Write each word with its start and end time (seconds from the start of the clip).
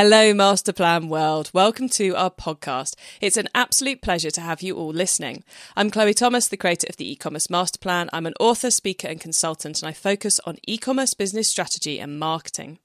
Hello, 0.00 0.32
Masterplan 0.32 1.08
World. 1.08 1.50
Welcome 1.52 1.88
to 1.88 2.14
our 2.14 2.30
podcast. 2.30 2.94
It's 3.20 3.36
an 3.36 3.48
absolute 3.52 4.00
pleasure 4.00 4.30
to 4.30 4.40
have 4.40 4.62
you 4.62 4.76
all 4.76 4.92
listening. 4.92 5.42
I'm 5.76 5.90
Chloe 5.90 6.14
Thomas, 6.14 6.46
the 6.46 6.56
creator 6.56 6.86
of 6.88 6.98
the 6.98 7.10
e-commerce 7.10 7.48
Masterplan. 7.48 8.08
I'm 8.12 8.24
an 8.24 8.34
author, 8.38 8.70
speaker, 8.70 9.08
and 9.08 9.20
consultant, 9.20 9.82
and 9.82 9.88
I 9.88 9.92
focus 9.92 10.38
on 10.44 10.58
e-commerce 10.68 11.14
business 11.14 11.50
strategy 11.50 11.98
and 11.98 12.16
marketing. 12.16 12.78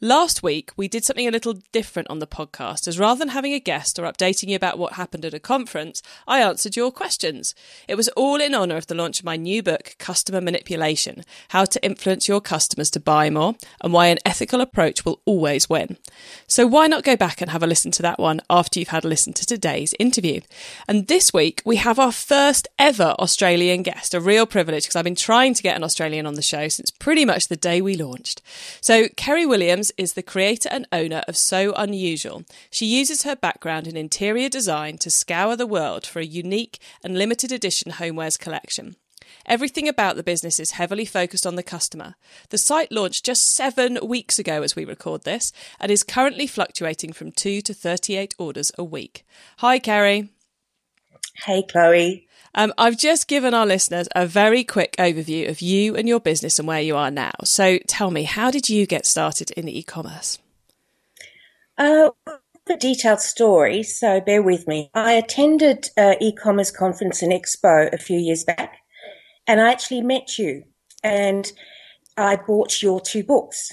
Last 0.00 0.42
week, 0.42 0.72
we 0.76 0.88
did 0.88 1.04
something 1.04 1.28
a 1.28 1.30
little 1.30 1.54
different 1.70 2.10
on 2.10 2.18
the 2.18 2.26
podcast, 2.26 2.88
as 2.88 2.98
rather 2.98 3.18
than 3.18 3.28
having 3.28 3.52
a 3.52 3.60
guest 3.60 3.98
or 3.98 4.02
updating 4.02 4.48
you 4.48 4.56
about 4.56 4.76
what 4.76 4.94
happened 4.94 5.24
at 5.24 5.34
a 5.34 5.38
conference, 5.38 6.02
I 6.26 6.40
answered 6.40 6.74
your 6.74 6.90
questions. 6.90 7.54
It 7.86 7.94
was 7.94 8.08
all 8.08 8.40
in 8.40 8.54
honour 8.54 8.76
of 8.76 8.88
the 8.88 8.96
launch 8.96 9.20
of 9.20 9.24
my 9.24 9.36
new 9.36 9.62
book, 9.62 9.94
Customer 9.98 10.40
Manipulation 10.40 11.22
How 11.50 11.64
to 11.64 11.84
Influence 11.84 12.26
Your 12.26 12.40
Customers 12.40 12.90
to 12.90 13.00
Buy 13.00 13.30
More, 13.30 13.54
and 13.82 13.92
Why 13.92 14.08
an 14.08 14.18
Ethical 14.26 14.60
Approach 14.60 15.04
Will 15.04 15.20
Always 15.24 15.70
Win. 15.70 15.96
So, 16.48 16.66
why 16.66 16.88
not 16.88 17.04
go 17.04 17.16
back 17.16 17.40
and 17.40 17.50
have 17.50 17.62
a 17.62 17.66
listen 17.66 17.92
to 17.92 18.02
that 18.02 18.18
one 18.18 18.40
after 18.50 18.80
you've 18.80 18.88
had 18.88 19.04
a 19.04 19.08
listen 19.08 19.32
to 19.34 19.46
today's 19.46 19.94
interview? 20.00 20.40
And 20.88 21.06
this 21.06 21.32
week, 21.32 21.62
we 21.64 21.76
have 21.76 22.00
our 22.00 22.12
first 22.12 22.66
ever 22.78 23.14
Australian 23.20 23.82
guest, 23.82 24.12
a 24.12 24.20
real 24.20 24.44
privilege 24.44 24.84
because 24.84 24.96
I've 24.96 25.04
been 25.04 25.14
trying 25.14 25.54
to 25.54 25.62
get 25.62 25.76
an 25.76 25.84
Australian 25.84 26.26
on 26.26 26.34
the 26.34 26.42
show 26.42 26.68
since 26.68 26.90
pretty 26.90 27.24
much 27.24 27.46
the 27.46 27.56
day 27.56 27.80
we 27.80 27.96
launched. 27.96 28.42
So, 28.80 29.08
Kerry 29.16 29.46
Williams 29.46 29.83
is 29.96 30.12
the 30.12 30.22
creator 30.22 30.68
and 30.70 30.86
owner 30.92 31.22
of 31.28 31.36
So 31.36 31.72
Unusual. 31.74 32.44
She 32.70 32.86
uses 32.86 33.22
her 33.22 33.36
background 33.36 33.86
in 33.86 33.96
interior 33.96 34.48
design 34.48 34.98
to 34.98 35.10
scour 35.10 35.56
the 35.56 35.66
world 35.66 36.06
for 36.06 36.20
a 36.20 36.24
unique 36.24 36.78
and 37.02 37.16
limited 37.16 37.52
edition 37.52 37.92
homewares 37.92 38.38
collection. 38.38 38.96
Everything 39.46 39.88
about 39.88 40.16
the 40.16 40.22
business 40.22 40.58
is 40.58 40.72
heavily 40.72 41.04
focused 41.04 41.46
on 41.46 41.56
the 41.56 41.62
customer. 41.62 42.14
The 42.48 42.58
site 42.58 42.90
launched 42.90 43.24
just 43.24 43.54
seven 43.54 43.98
weeks 44.02 44.38
ago 44.38 44.62
as 44.62 44.74
we 44.74 44.84
record 44.84 45.24
this 45.24 45.52
and 45.78 45.90
is 45.90 46.02
currently 46.02 46.46
fluctuating 46.46 47.12
from 47.12 47.32
2 47.32 47.60
to 47.62 47.74
38 47.74 48.34
orders 48.38 48.72
a 48.78 48.84
week. 48.84 49.26
Hi, 49.58 49.78
Kerry. 49.78 50.30
Hey, 51.44 51.62
Chloe. 51.62 52.23
Um, 52.54 52.72
I've 52.78 52.98
just 52.98 53.26
given 53.26 53.52
our 53.54 53.66
listeners 53.66 54.08
a 54.14 54.26
very 54.26 54.64
quick 54.64 54.94
overview 54.98 55.48
of 55.48 55.60
you 55.60 55.96
and 55.96 56.08
your 56.08 56.20
business 56.20 56.58
and 56.58 56.68
where 56.68 56.80
you 56.80 56.96
are 56.96 57.10
now. 57.10 57.32
So 57.44 57.78
tell 57.88 58.10
me, 58.10 58.24
how 58.24 58.50
did 58.50 58.68
you 58.68 58.86
get 58.86 59.06
started 59.06 59.50
in 59.52 59.68
e 59.68 59.82
commerce? 59.82 60.38
Uh, 61.76 62.10
a 62.68 62.76
detailed 62.76 63.20
story, 63.20 63.82
so 63.82 64.20
bear 64.20 64.42
with 64.42 64.66
me. 64.66 64.90
I 64.94 65.12
attended 65.12 65.90
an 65.96 66.16
e-commerce 66.20 66.70
conference 66.70 67.20
and 67.20 67.32
expo 67.32 67.92
a 67.92 67.98
few 67.98 68.18
years 68.18 68.44
back, 68.44 68.78
and 69.46 69.60
I 69.60 69.70
actually 69.70 70.00
met 70.00 70.38
you, 70.38 70.62
and 71.02 71.50
I 72.16 72.36
bought 72.36 72.80
your 72.80 73.00
two 73.00 73.24
books. 73.24 73.72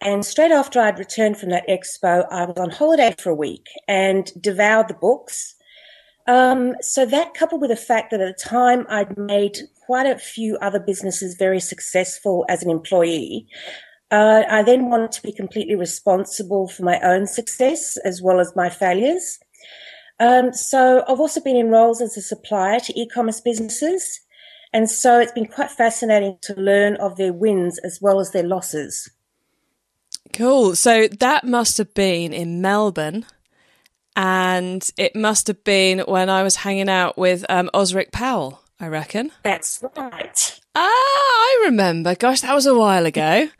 And 0.00 0.24
straight 0.24 0.52
after 0.52 0.80
I'd 0.80 0.98
returned 0.98 1.38
from 1.38 1.50
that 1.50 1.68
expo, 1.68 2.26
I 2.30 2.44
was 2.44 2.56
on 2.58 2.70
holiday 2.70 3.14
for 3.18 3.30
a 3.30 3.34
week 3.34 3.66
and 3.88 4.30
devoured 4.40 4.88
the 4.88 4.94
books 4.94 5.54
um, 6.26 6.74
so 6.80 7.04
that 7.06 7.34
coupled 7.34 7.60
with 7.60 7.70
the 7.70 7.76
fact 7.76 8.10
that 8.10 8.20
at 8.20 8.36
the 8.36 8.44
time 8.44 8.86
I'd 8.88 9.16
made 9.18 9.58
quite 9.86 10.06
a 10.06 10.18
few 10.18 10.56
other 10.58 10.78
businesses 10.78 11.34
very 11.34 11.60
successful 11.60 12.44
as 12.48 12.62
an 12.62 12.70
employee, 12.70 13.46
uh, 14.10 14.44
I 14.48 14.62
then 14.62 14.90
wanted 14.90 15.12
to 15.12 15.22
be 15.22 15.32
completely 15.32 15.74
responsible 15.74 16.68
for 16.68 16.84
my 16.84 17.00
own 17.00 17.26
success 17.26 17.96
as 17.98 18.22
well 18.22 18.40
as 18.40 18.54
my 18.54 18.68
failures. 18.68 19.38
Um, 20.20 20.52
so 20.52 21.02
I've 21.08 21.18
also 21.18 21.40
been 21.40 21.56
in 21.56 21.70
roles 21.70 22.00
as 22.00 22.16
a 22.16 22.22
supplier 22.22 22.78
to 22.80 23.00
e-commerce 23.00 23.40
businesses. 23.40 24.20
And 24.72 24.88
so 24.88 25.18
it's 25.18 25.32
been 25.32 25.46
quite 25.46 25.70
fascinating 25.70 26.38
to 26.42 26.54
learn 26.54 26.96
of 26.96 27.16
their 27.16 27.32
wins 27.32 27.78
as 27.78 27.98
well 28.00 28.20
as 28.20 28.30
their 28.30 28.42
losses. 28.42 29.10
Cool. 30.32 30.76
So 30.76 31.08
that 31.08 31.44
must 31.44 31.76
have 31.78 31.92
been 31.92 32.32
in 32.32 32.62
Melbourne 32.62 33.26
and 34.16 34.88
it 34.96 35.16
must 35.16 35.46
have 35.46 35.64
been 35.64 36.00
when 36.00 36.28
I 36.28 36.42
was 36.42 36.56
hanging 36.56 36.88
out 36.88 37.16
with 37.16 37.44
um, 37.48 37.70
Osric 37.74 38.12
Powell, 38.12 38.60
I 38.78 38.88
reckon. 38.88 39.30
That's 39.42 39.82
right. 39.96 40.60
Ah, 40.74 40.80
I 40.80 41.62
remember. 41.66 42.14
Gosh, 42.14 42.40
that 42.40 42.54
was 42.54 42.66
a 42.66 42.74
while 42.74 43.06
ago. 43.06 43.48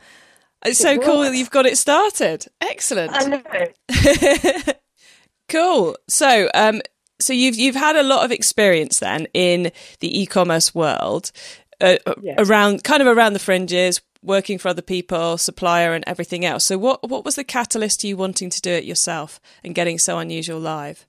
It's 0.64 0.78
so 0.78 0.96
cool 0.96 1.22
that 1.22 1.34
you've 1.34 1.50
got 1.50 1.66
it 1.66 1.76
started. 1.76 2.46
Excellent. 2.60 3.12
I 3.12 3.24
know. 3.24 4.72
cool. 5.48 5.96
So, 6.08 6.48
um, 6.54 6.80
so 7.20 7.32
you've 7.32 7.56
you've 7.56 7.74
had 7.74 7.96
a 7.96 8.04
lot 8.04 8.24
of 8.24 8.30
experience 8.30 9.00
then 9.00 9.26
in 9.34 9.72
the 9.98 10.20
e-commerce 10.22 10.72
world, 10.72 11.32
uh, 11.80 11.96
yes. 12.22 12.36
around 12.38 12.84
kind 12.84 13.02
of 13.02 13.08
around 13.08 13.32
the 13.32 13.40
fringes, 13.40 14.00
working 14.22 14.58
for 14.58 14.68
other 14.68 14.82
people, 14.82 15.36
supplier, 15.36 15.94
and 15.94 16.04
everything 16.06 16.44
else. 16.44 16.64
So, 16.64 16.78
what 16.78 17.08
what 17.08 17.24
was 17.24 17.36
the 17.36 17.44
catalyst 17.44 18.00
to 18.00 18.08
you 18.08 18.16
wanting 18.16 18.50
to 18.50 18.60
do 18.60 18.70
it 18.70 18.84
yourself 18.84 19.40
and 19.64 19.74
getting 19.74 19.98
so 19.98 20.18
unusual 20.18 20.60
live? 20.60 21.06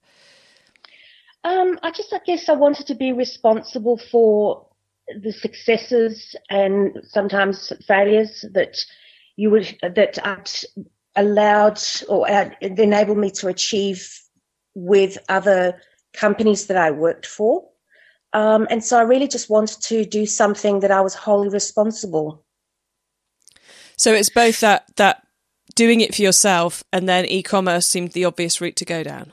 Um, 1.43 1.77
I 1.83 1.91
just, 1.91 2.13
I 2.13 2.19
guess, 2.25 2.47
I 2.47 2.53
wanted 2.53 2.87
to 2.87 2.95
be 2.95 3.11
responsible 3.11 3.97
for 3.97 4.65
the 5.21 5.33
successes 5.33 6.35
and 6.49 6.97
sometimes 7.03 7.73
failures 7.85 8.45
that 8.53 8.77
you 9.35 9.49
would 9.51 9.77
that 9.81 10.17
I'd 10.25 10.49
allowed 11.15 11.79
or 12.07 12.27
enabled 12.61 13.17
me 13.17 13.29
to 13.31 13.47
achieve 13.47 14.09
with 14.75 15.17
other 15.29 15.79
companies 16.13 16.67
that 16.67 16.77
I 16.77 16.91
worked 16.91 17.25
for. 17.25 17.67
Um, 18.33 18.67
and 18.71 18.83
so 18.83 18.97
I 18.97 19.03
really 19.03 19.27
just 19.27 19.49
wanted 19.49 19.81
to 19.83 20.05
do 20.05 20.25
something 20.25 20.79
that 20.79 20.91
I 20.91 21.01
was 21.01 21.13
wholly 21.13 21.49
responsible 21.49 22.43
so 23.97 24.13
it's 24.13 24.29
both 24.29 24.59
that 24.61 24.85
that 24.95 25.25
doing 25.75 26.01
it 26.01 26.13
for 26.15 26.21
yourself 26.21 26.83
and 26.91 27.07
then 27.09 27.25
e-commerce 27.25 27.87
seemed 27.87 28.11
the 28.11 28.25
obvious 28.25 28.61
route 28.61 28.75
to 28.75 28.85
go 28.85 29.03
down. 29.03 29.31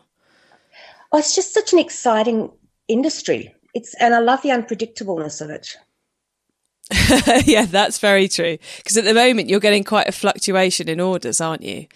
Oh, 1.12 1.18
it's 1.18 1.34
just 1.34 1.52
such 1.52 1.72
an 1.72 1.78
exciting 1.78 2.50
industry. 2.88 3.54
It's 3.74 3.94
and 3.94 4.14
I 4.14 4.20
love 4.20 4.42
the 4.42 4.50
unpredictableness 4.50 5.40
of 5.40 5.50
it. 5.50 5.76
yeah, 7.46 7.66
that's 7.66 7.98
very 7.98 8.28
true. 8.28 8.58
Because 8.78 8.96
at 8.96 9.04
the 9.04 9.14
moment 9.14 9.48
you're 9.48 9.60
getting 9.60 9.84
quite 9.84 10.08
a 10.08 10.12
fluctuation 10.12 10.88
in 10.88 11.00
orders, 11.00 11.40
aren't 11.40 11.62
you? 11.62 11.86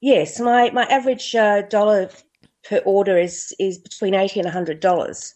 Yes, 0.00 0.38
my 0.40 0.70
my 0.70 0.84
average 0.84 1.34
uh, 1.34 1.62
dollar 1.62 2.10
per 2.64 2.78
order 2.84 3.18
is 3.18 3.54
is 3.58 3.78
between 3.78 4.14
eighty 4.14 4.40
and 4.40 4.48
hundred 4.48 4.80
dollars, 4.80 5.34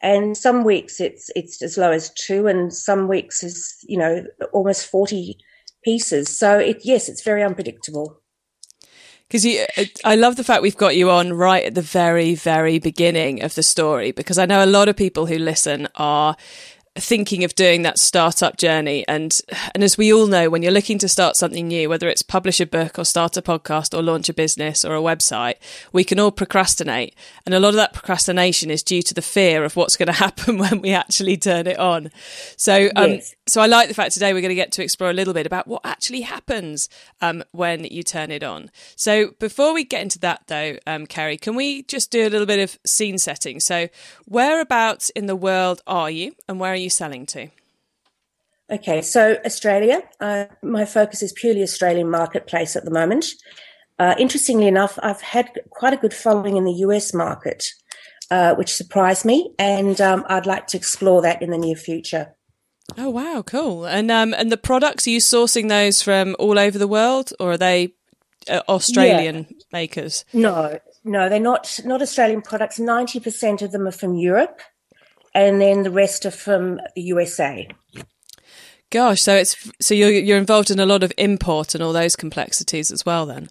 and 0.00 0.36
some 0.36 0.64
weeks 0.64 1.00
it's 1.00 1.30
it's 1.34 1.62
as 1.62 1.76
low 1.78 1.90
as 1.90 2.10
two, 2.10 2.46
and 2.46 2.72
some 2.72 3.08
weeks 3.08 3.42
is 3.42 3.84
you 3.88 3.98
know 3.98 4.24
almost 4.52 4.86
forty 4.86 5.38
pieces. 5.82 6.36
So 6.38 6.58
it, 6.58 6.80
yes, 6.84 7.08
it's 7.08 7.22
very 7.22 7.42
unpredictable. 7.42 8.20
Because 9.28 9.46
you, 9.46 9.64
uh, 9.78 9.84
I 10.04 10.16
love 10.16 10.36
the 10.36 10.44
fact 10.44 10.62
we've 10.62 10.76
got 10.76 10.94
you 10.94 11.10
on 11.10 11.32
right 11.32 11.64
at 11.64 11.74
the 11.74 11.82
very, 11.82 12.34
very 12.34 12.78
beginning 12.78 13.42
of 13.42 13.54
the 13.54 13.62
story, 13.62 14.12
because 14.12 14.38
I 14.38 14.46
know 14.46 14.62
a 14.62 14.66
lot 14.66 14.88
of 14.88 14.96
people 14.96 15.26
who 15.26 15.38
listen 15.38 15.88
are 15.94 16.36
thinking 16.94 17.42
of 17.42 17.54
doing 17.54 17.82
that 17.82 17.98
startup 17.98 18.58
journey. 18.58 19.06
And 19.08 19.40
and 19.74 19.82
as 19.82 19.96
we 19.96 20.12
all 20.12 20.26
know 20.26 20.50
when 20.50 20.62
you're 20.62 20.72
looking 20.72 20.98
to 20.98 21.08
start 21.08 21.36
something 21.36 21.68
new 21.68 21.88
whether 21.88 22.08
it's 22.08 22.22
publish 22.22 22.60
a 22.60 22.66
book 22.66 22.98
or 22.98 23.04
start 23.04 23.36
a 23.36 23.42
podcast 23.42 23.96
or 23.96 24.02
launch 24.02 24.28
a 24.28 24.34
business 24.34 24.84
or 24.84 24.94
a 24.94 25.00
website 25.00 25.54
we 25.92 26.04
can 26.04 26.20
all 26.20 26.30
procrastinate. 26.30 27.14
And 27.46 27.54
a 27.54 27.60
lot 27.60 27.70
of 27.70 27.76
that 27.76 27.94
procrastination 27.94 28.70
is 28.70 28.82
due 28.82 29.02
to 29.02 29.14
the 29.14 29.22
fear 29.22 29.64
of 29.64 29.74
what's 29.74 29.96
going 29.96 30.06
to 30.12 30.12
happen 30.12 30.58
when 30.58 30.82
we 30.82 30.92
actually 30.92 31.36
turn 31.38 31.66
it 31.66 31.78
on. 31.78 32.10
So 32.56 32.90
um, 32.94 33.12
yes. 33.12 33.34
so 33.48 33.62
I 33.62 33.66
like 33.66 33.88
the 33.88 33.94
fact 33.94 34.12
today 34.12 34.34
we're 34.34 34.42
going 34.42 34.50
to 34.50 34.54
get 34.54 34.72
to 34.72 34.82
explore 34.82 35.08
a 35.08 35.14
little 35.14 35.34
bit 35.34 35.46
about 35.46 35.66
what 35.66 35.80
actually 35.84 36.22
happens 36.22 36.90
um, 37.22 37.42
when 37.52 37.84
you 37.84 38.02
turn 38.02 38.30
it 38.30 38.42
on. 38.42 38.70
So 38.96 39.30
before 39.38 39.72
we 39.72 39.84
get 39.84 40.02
into 40.02 40.18
that 40.20 40.42
though 40.48 40.76
um, 40.86 41.06
Kerry 41.06 41.38
can 41.38 41.54
we 41.54 41.84
just 41.84 42.10
do 42.10 42.26
a 42.26 42.28
little 42.28 42.46
bit 42.46 42.58
of 42.58 42.78
scene 42.84 43.16
setting? 43.16 43.60
So 43.60 43.88
whereabouts 44.26 45.08
in 45.10 45.24
the 45.24 45.36
world 45.36 45.80
are 45.86 46.10
you 46.10 46.34
and 46.48 46.60
where 46.60 46.72
are 46.72 46.81
you 46.82 46.90
selling 46.90 47.26
to? 47.26 47.48
Okay, 48.70 49.02
so 49.02 49.36
Australia. 49.44 50.02
Uh, 50.20 50.46
my 50.62 50.84
focus 50.84 51.22
is 51.22 51.32
purely 51.32 51.62
Australian 51.62 52.08
marketplace 52.10 52.74
at 52.74 52.84
the 52.84 52.90
moment. 52.90 53.26
Uh, 53.98 54.14
interestingly 54.18 54.66
enough, 54.66 54.98
I've 55.02 55.20
had 55.20 55.50
quite 55.70 55.92
a 55.92 55.98
good 55.98 56.14
following 56.14 56.56
in 56.56 56.64
the 56.64 56.72
US 56.86 57.12
market, 57.12 57.66
uh, 58.30 58.54
which 58.54 58.72
surprised 58.72 59.24
me, 59.24 59.52
and 59.58 60.00
um, 60.00 60.24
I'd 60.28 60.46
like 60.46 60.66
to 60.68 60.76
explore 60.76 61.20
that 61.22 61.42
in 61.42 61.50
the 61.50 61.58
near 61.58 61.76
future. 61.76 62.34
Oh 62.96 63.10
wow, 63.10 63.42
cool! 63.46 63.84
And 63.84 64.10
um, 64.10 64.34
and 64.34 64.50
the 64.50 64.56
products 64.56 65.06
are 65.06 65.10
you 65.10 65.20
sourcing 65.20 65.68
those 65.68 66.02
from 66.02 66.34
all 66.38 66.58
over 66.58 66.78
the 66.78 66.88
world, 66.88 67.32
or 67.38 67.52
are 67.52 67.58
they 67.58 67.94
uh, 68.48 68.62
Australian 68.68 69.46
yeah. 69.48 69.56
makers? 69.72 70.24
No, 70.32 70.78
no, 71.04 71.28
they're 71.28 71.40
not 71.40 71.78
not 71.84 72.02
Australian 72.02 72.42
products. 72.42 72.78
Ninety 72.78 73.20
percent 73.20 73.62
of 73.62 73.72
them 73.72 73.86
are 73.86 73.92
from 73.92 74.14
Europe, 74.14 74.60
and 75.34 75.60
then 75.60 75.82
the 75.82 75.90
rest 75.90 76.26
are 76.26 76.30
from 76.30 76.80
the 76.94 77.02
USA. 77.02 77.68
Gosh, 78.90 79.22
so 79.22 79.34
it's 79.34 79.70
so 79.80 79.94
you're 79.94 80.10
you're 80.10 80.38
involved 80.38 80.70
in 80.70 80.78
a 80.78 80.86
lot 80.86 81.02
of 81.02 81.12
import 81.16 81.74
and 81.74 81.82
all 81.82 81.94
those 81.94 82.14
complexities 82.14 82.90
as 82.90 83.06
well, 83.06 83.24
then. 83.24 83.48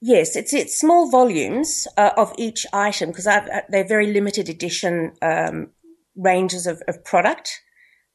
Yes, 0.00 0.36
it's 0.36 0.54
it's 0.54 0.78
small 0.78 1.10
volumes 1.10 1.86
uh, 1.98 2.12
of 2.16 2.32
each 2.38 2.64
item 2.72 3.10
because 3.10 3.26
uh, 3.26 3.60
they're 3.68 3.86
very 3.86 4.12
limited 4.12 4.48
edition 4.48 5.12
um, 5.20 5.68
ranges 6.16 6.66
of, 6.66 6.82
of, 6.88 7.04
product. 7.04 7.60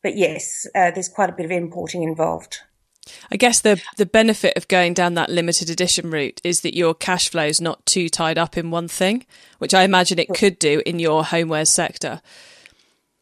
But 0.02 0.18
yes, 0.18 0.66
uh, 0.74 0.90
there's 0.92 1.10
quite 1.10 1.30
a 1.30 1.34
bit 1.34 1.46
of 1.46 1.52
importing 1.52 2.02
involved. 2.02 2.58
I 3.32 3.36
guess 3.36 3.60
the 3.60 3.80
the 3.98 4.06
benefit 4.08 4.58
of 4.58 4.68
going 4.68 4.96
down 4.96 5.14
that 5.14 5.30
limited 5.30 5.70
edition 5.70 6.10
route 6.10 6.42
is 6.44 6.62
that 6.62 6.76
your 6.76 6.96
cash 6.96 7.30
flow 7.30 7.46
is 7.46 7.62
not 7.62 7.86
too 7.86 8.10
tied 8.10 8.40
up 8.40 8.58
in 8.58 8.72
one 8.72 8.88
thing, 8.88 9.26
which 9.60 9.76
I 9.76 9.84
imagine 9.84 10.18
it 10.18 10.34
could 10.34 10.58
do 10.58 10.82
in 10.86 10.98
your 10.98 11.24
homewares 11.24 11.68
sector. 11.68 12.22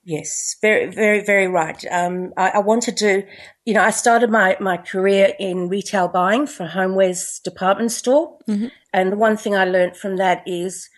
Yes, 0.04 0.56
very, 0.62 0.88
very, 0.88 1.24
very 1.24 1.48
right. 1.48 1.84
Um, 1.92 2.34
I, 2.36 2.50
I, 2.50 2.60
wanted 2.60 2.98
to, 2.98 3.24
you 3.66 3.74
know, 3.76 3.84
I 3.84 3.92
started 3.92 4.32
my, 4.32 4.58
my 4.60 4.78
career 4.78 5.34
in 5.40 5.70
retail 5.70 6.08
buying 6.08 6.48
for 6.48 6.68
homewares 6.68 7.42
department 7.44 7.92
store. 7.92 8.40
Mm-hmm. 8.48 8.68
And 8.94 9.12
the 9.12 9.18
one 9.18 9.38
thing 9.38 9.56
I 9.56 9.66
learned 9.66 9.96
from 9.96 10.18
that 10.18 10.42
is 10.48 10.90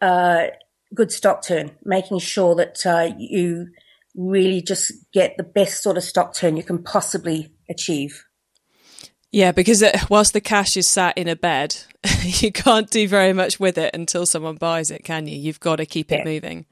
uh, 0.00 0.46
good 0.94 1.10
stock 1.10 1.42
turn, 1.42 1.72
making 1.84 2.20
sure 2.20 2.54
that 2.54 2.86
uh, 2.86 3.12
you 3.18 3.68
really 4.14 4.62
just 4.62 4.92
get 5.12 5.36
the 5.36 5.42
best 5.42 5.82
sort 5.82 5.96
of 5.96 6.04
stock 6.04 6.32
turn 6.34 6.56
you 6.56 6.62
can 6.62 6.82
possibly 6.82 7.52
achieve. 7.68 8.24
Yeah, 9.32 9.50
because 9.50 9.82
it, 9.82 10.10
whilst 10.10 10.34
the 10.34 10.40
cash 10.40 10.76
is 10.76 10.86
sat 10.86 11.18
in 11.18 11.26
a 11.26 11.34
bed, 11.34 11.76
you 12.22 12.52
can't 12.52 12.90
do 12.90 13.08
very 13.08 13.32
much 13.32 13.58
with 13.58 13.76
it 13.76 13.92
until 13.92 14.24
someone 14.24 14.56
buys 14.56 14.92
it, 14.92 15.02
can 15.04 15.26
you? 15.26 15.36
You've 15.36 15.60
got 15.60 15.76
to 15.76 15.86
keep 15.86 16.12
yeah. 16.12 16.18
it 16.18 16.24
moving. 16.26 16.66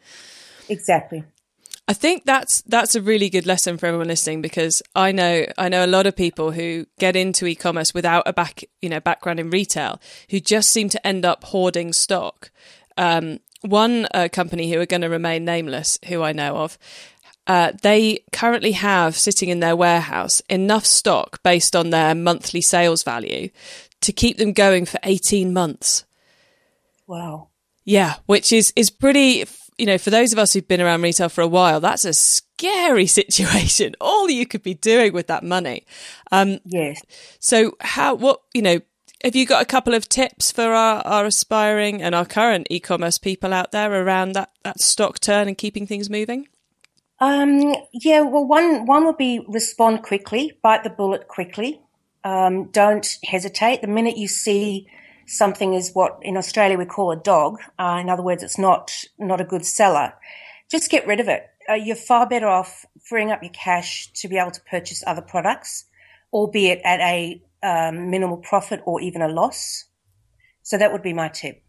Exactly. 0.68 1.24
I 1.90 1.92
think 1.92 2.24
that's 2.24 2.62
that's 2.62 2.94
a 2.94 3.02
really 3.02 3.28
good 3.28 3.46
lesson 3.46 3.76
for 3.76 3.86
everyone 3.86 4.06
listening 4.06 4.42
because 4.42 4.80
I 4.94 5.10
know 5.10 5.44
I 5.58 5.68
know 5.68 5.84
a 5.84 5.88
lot 5.88 6.06
of 6.06 6.14
people 6.14 6.52
who 6.52 6.86
get 7.00 7.16
into 7.16 7.48
e-commerce 7.48 7.92
without 7.92 8.22
a 8.26 8.32
back 8.32 8.62
you 8.80 8.88
know 8.88 9.00
background 9.00 9.40
in 9.40 9.50
retail 9.50 10.00
who 10.30 10.38
just 10.38 10.70
seem 10.70 10.88
to 10.90 11.04
end 11.04 11.24
up 11.24 11.42
hoarding 11.42 11.92
stock. 11.92 12.52
Um, 12.96 13.40
one 13.62 14.06
uh, 14.14 14.28
company 14.32 14.70
who 14.70 14.78
are 14.78 14.86
going 14.86 15.00
to 15.00 15.08
remain 15.08 15.44
nameless, 15.44 15.98
who 16.06 16.22
I 16.22 16.30
know 16.30 16.58
of, 16.58 16.78
uh, 17.48 17.72
they 17.82 18.20
currently 18.32 18.72
have 18.72 19.16
sitting 19.16 19.48
in 19.48 19.58
their 19.58 19.74
warehouse 19.74 20.42
enough 20.48 20.86
stock 20.86 21.42
based 21.42 21.74
on 21.74 21.90
their 21.90 22.14
monthly 22.14 22.60
sales 22.60 23.02
value 23.02 23.48
to 24.02 24.12
keep 24.12 24.36
them 24.36 24.52
going 24.52 24.86
for 24.86 25.00
18 25.02 25.52
months. 25.52 26.04
Wow. 27.08 27.48
Yeah, 27.84 28.14
which 28.26 28.52
is 28.52 28.72
is 28.76 28.90
pretty 28.90 29.44
you 29.80 29.86
know, 29.86 29.98
for 29.98 30.10
those 30.10 30.32
of 30.32 30.38
us 30.38 30.52
who've 30.52 30.68
been 30.68 30.80
around 30.80 31.02
retail 31.02 31.30
for 31.30 31.40
a 31.40 31.48
while, 31.48 31.80
that's 31.80 32.04
a 32.04 32.12
scary 32.12 33.06
situation. 33.06 33.96
All 34.00 34.28
you 34.28 34.46
could 34.46 34.62
be 34.62 34.74
doing 34.74 35.12
with 35.12 35.26
that 35.28 35.42
money. 35.42 35.86
Um, 36.30 36.58
yes. 36.64 37.00
So 37.40 37.76
how, 37.80 38.14
what, 38.14 38.42
you 38.52 38.62
know, 38.62 38.80
have 39.24 39.34
you 39.34 39.46
got 39.46 39.62
a 39.62 39.66
couple 39.66 39.94
of 39.94 40.08
tips 40.08 40.52
for 40.52 40.72
our, 40.72 41.02
our 41.06 41.26
aspiring 41.26 42.02
and 42.02 42.14
our 42.14 42.24
current 42.24 42.66
e-commerce 42.70 43.18
people 43.18 43.52
out 43.52 43.72
there 43.72 43.92
around 43.92 44.32
that, 44.32 44.50
that 44.64 44.80
stock 44.80 45.18
turn 45.18 45.48
and 45.48 45.58
keeping 45.58 45.86
things 45.86 46.08
moving? 46.08 46.48
Um, 47.18 47.74
yeah, 47.92 48.20
well, 48.20 48.46
one, 48.46 48.86
one 48.86 49.04
would 49.04 49.18
be 49.18 49.44
respond 49.46 50.02
quickly, 50.02 50.58
bite 50.62 50.84
the 50.84 50.90
bullet 50.90 51.28
quickly. 51.28 51.80
Um, 52.24 52.66
don't 52.70 53.18
hesitate. 53.24 53.82
The 53.82 53.88
minute 53.88 54.16
you 54.16 54.28
see 54.28 54.86
something 55.30 55.74
is 55.74 55.92
what 55.92 56.18
in 56.22 56.36
Australia 56.36 56.76
we 56.76 56.84
call 56.84 57.12
a 57.12 57.16
dog. 57.16 57.60
Uh, 57.78 57.98
in 58.00 58.10
other 58.10 58.22
words, 58.22 58.42
it's 58.42 58.58
not 58.58 58.92
not 59.18 59.40
a 59.40 59.44
good 59.44 59.64
seller. 59.64 60.12
Just 60.70 60.90
get 60.90 61.06
rid 61.06 61.20
of 61.20 61.28
it. 61.28 61.46
Uh, 61.68 61.74
you're 61.74 61.96
far 61.96 62.28
better 62.28 62.48
off 62.48 62.84
freeing 63.02 63.30
up 63.30 63.42
your 63.42 63.52
cash 63.52 64.12
to 64.14 64.28
be 64.28 64.36
able 64.36 64.50
to 64.50 64.60
purchase 64.62 65.04
other 65.06 65.22
products, 65.22 65.84
albeit 66.32 66.80
at 66.84 67.00
a 67.00 67.42
um, 67.62 68.10
minimal 68.10 68.38
profit 68.38 68.80
or 68.84 69.00
even 69.00 69.22
a 69.22 69.28
loss. 69.28 69.84
So 70.62 70.78
that 70.78 70.92
would 70.92 71.02
be 71.02 71.12
my 71.12 71.28
tip. 71.28 71.62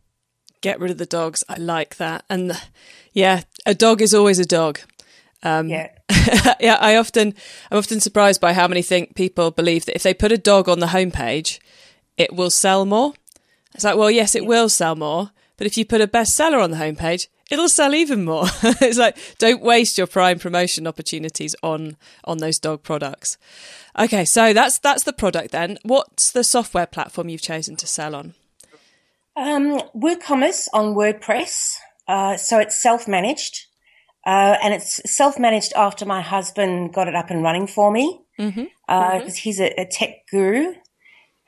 Get 0.62 0.80
rid 0.80 0.92
of 0.92 0.98
the 0.98 1.06
dogs. 1.06 1.44
I 1.50 1.56
like 1.56 1.98
that. 1.98 2.24
And 2.30 2.54
yeah, 3.14 3.44
a 3.66 3.74
dog 3.74 4.02
is 4.02 4.14
always 4.14 4.40
a 4.40 4.46
dog. 4.46 4.80
Um, 5.44 5.70
yeah. 5.70 5.90
yeah, 6.60 6.78
I 6.80 6.96
often, 6.96 7.34
I'm 7.72 7.80
often 7.80 8.00
surprised 8.00 8.40
by 8.40 8.54
how 8.54 8.68
many 8.68 8.84
think 8.84 9.16
people 9.16 9.50
believe 9.50 9.86
that 9.86 9.96
if 9.96 10.04
they 10.04 10.14
put 10.14 10.32
a 10.32 10.38
dog 10.38 10.70
on 10.70 10.80
the 10.80 10.88
homepage, 10.88 11.60
it 12.18 12.34
will 12.34 12.52
sell 12.52 12.86
more. 12.86 13.14
It's 13.74 13.84
like, 13.84 13.98
well, 13.98 14.12
yes, 14.12 14.36
it 14.36 14.46
will 14.46 14.70
sell 14.70 14.96
more, 14.96 15.32
but 15.58 15.68
if 15.68 15.78
you 15.78 15.86
put 15.86 16.02
a 16.02 16.08
bestseller 16.08 16.64
on 16.64 16.72
the 16.72 16.78
homepage, 16.78 17.28
it'll 17.50 17.70
sell 17.70 17.94
even 17.94 18.26
more. 18.26 18.46
it's 18.64 18.98
like, 18.98 19.18
don't 19.38 19.62
waste 19.62 19.98
your 19.98 20.08
prime 20.08 20.40
promotion 20.40 20.88
opportunities 20.88 21.56
on 21.62 21.98
on 22.24 22.40
those 22.40 22.60
dog 22.60 22.84
products. 22.84 23.38
Okay, 23.98 24.26
so 24.26 24.54
that's 24.54 24.80
that's 24.80 25.04
the 25.04 25.14
product 25.14 25.52
then. 25.52 25.78
What's 25.84 26.32
the 26.32 26.44
software 26.44 26.88
platform 26.88 27.30
you've 27.30 27.42
chosen 27.42 27.76
to 27.78 27.88
sell 27.88 28.16
on? 28.16 28.34
Um, 29.36 29.82
WooCommerce 29.96 30.68
on 30.74 30.96
WordPress. 30.96 31.76
Uh, 32.08 32.38
so 32.38 32.60
it's 32.60 32.82
self 32.82 33.08
managed. 33.08 33.68
Uh, 34.26 34.56
and 34.62 34.74
it's 34.74 35.02
self 35.12 35.40
managed 35.40 35.74
after 35.76 36.06
my 36.06 36.22
husband 36.22 36.94
got 36.94 37.08
it 37.08 37.16
up 37.16 37.32
and 37.32 37.42
running 37.42 37.66
for 37.66 37.92
me 37.92 38.22
because 38.38 38.54
mm-hmm. 38.54 38.64
uh, 38.88 39.12
mm-hmm. 39.14 39.30
he's 39.30 39.60
a, 39.60 39.82
a, 39.82 39.86
tech 39.86 40.28
guru 40.30 40.74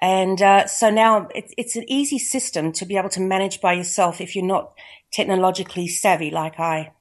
and 0.04 0.42
uh, 0.42 0.68
so 0.68 0.90
now 0.90 1.30
it's, 1.34 1.54
it's 1.58 1.78
an 1.78 1.86
easy 1.88 2.20
system 2.20 2.74
to 2.74 2.86
be 2.86 2.98
able 2.98 3.08
to 3.08 3.22
manage 3.22 3.62
by 3.62 3.72
yourself 3.72 4.20
if 4.20 4.36
you're 4.36 4.44
not 4.44 4.74
technologically 5.14 5.88
savvy 5.88 6.30
like 6.30 6.60
I 6.60 6.92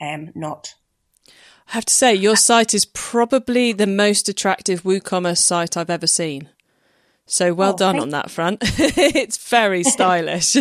am 0.00 0.32
not. 0.34 0.74
I 1.28 1.74
have 1.74 1.84
to 1.84 1.94
say, 1.94 2.16
your 2.16 2.34
site 2.34 2.74
is 2.74 2.84
probably 2.84 3.72
the 3.72 3.86
most 3.86 4.28
attractive 4.28 4.82
WooCommerce 4.82 5.38
site 5.38 5.76
I've 5.76 5.88
ever 5.88 6.08
seen. 6.08 6.48
So 7.26 7.54
well 7.54 7.74
oh, 7.74 7.76
done 7.76 8.00
on 8.00 8.08
that 8.08 8.28
front. 8.28 8.58
it's 8.62 9.36
very 9.36 9.84
stylish. 9.84 10.56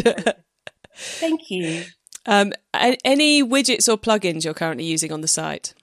thank 0.94 1.50
you. 1.50 1.84
Um, 2.28 2.54
any 2.76 3.42
widgets 3.42 3.92
or 3.92 3.98
plugins 3.98 4.46
you're 4.46 4.54
currently 4.54 4.86
using 4.86 5.12
on 5.12 5.22
the 5.22 5.28
site? 5.28 5.74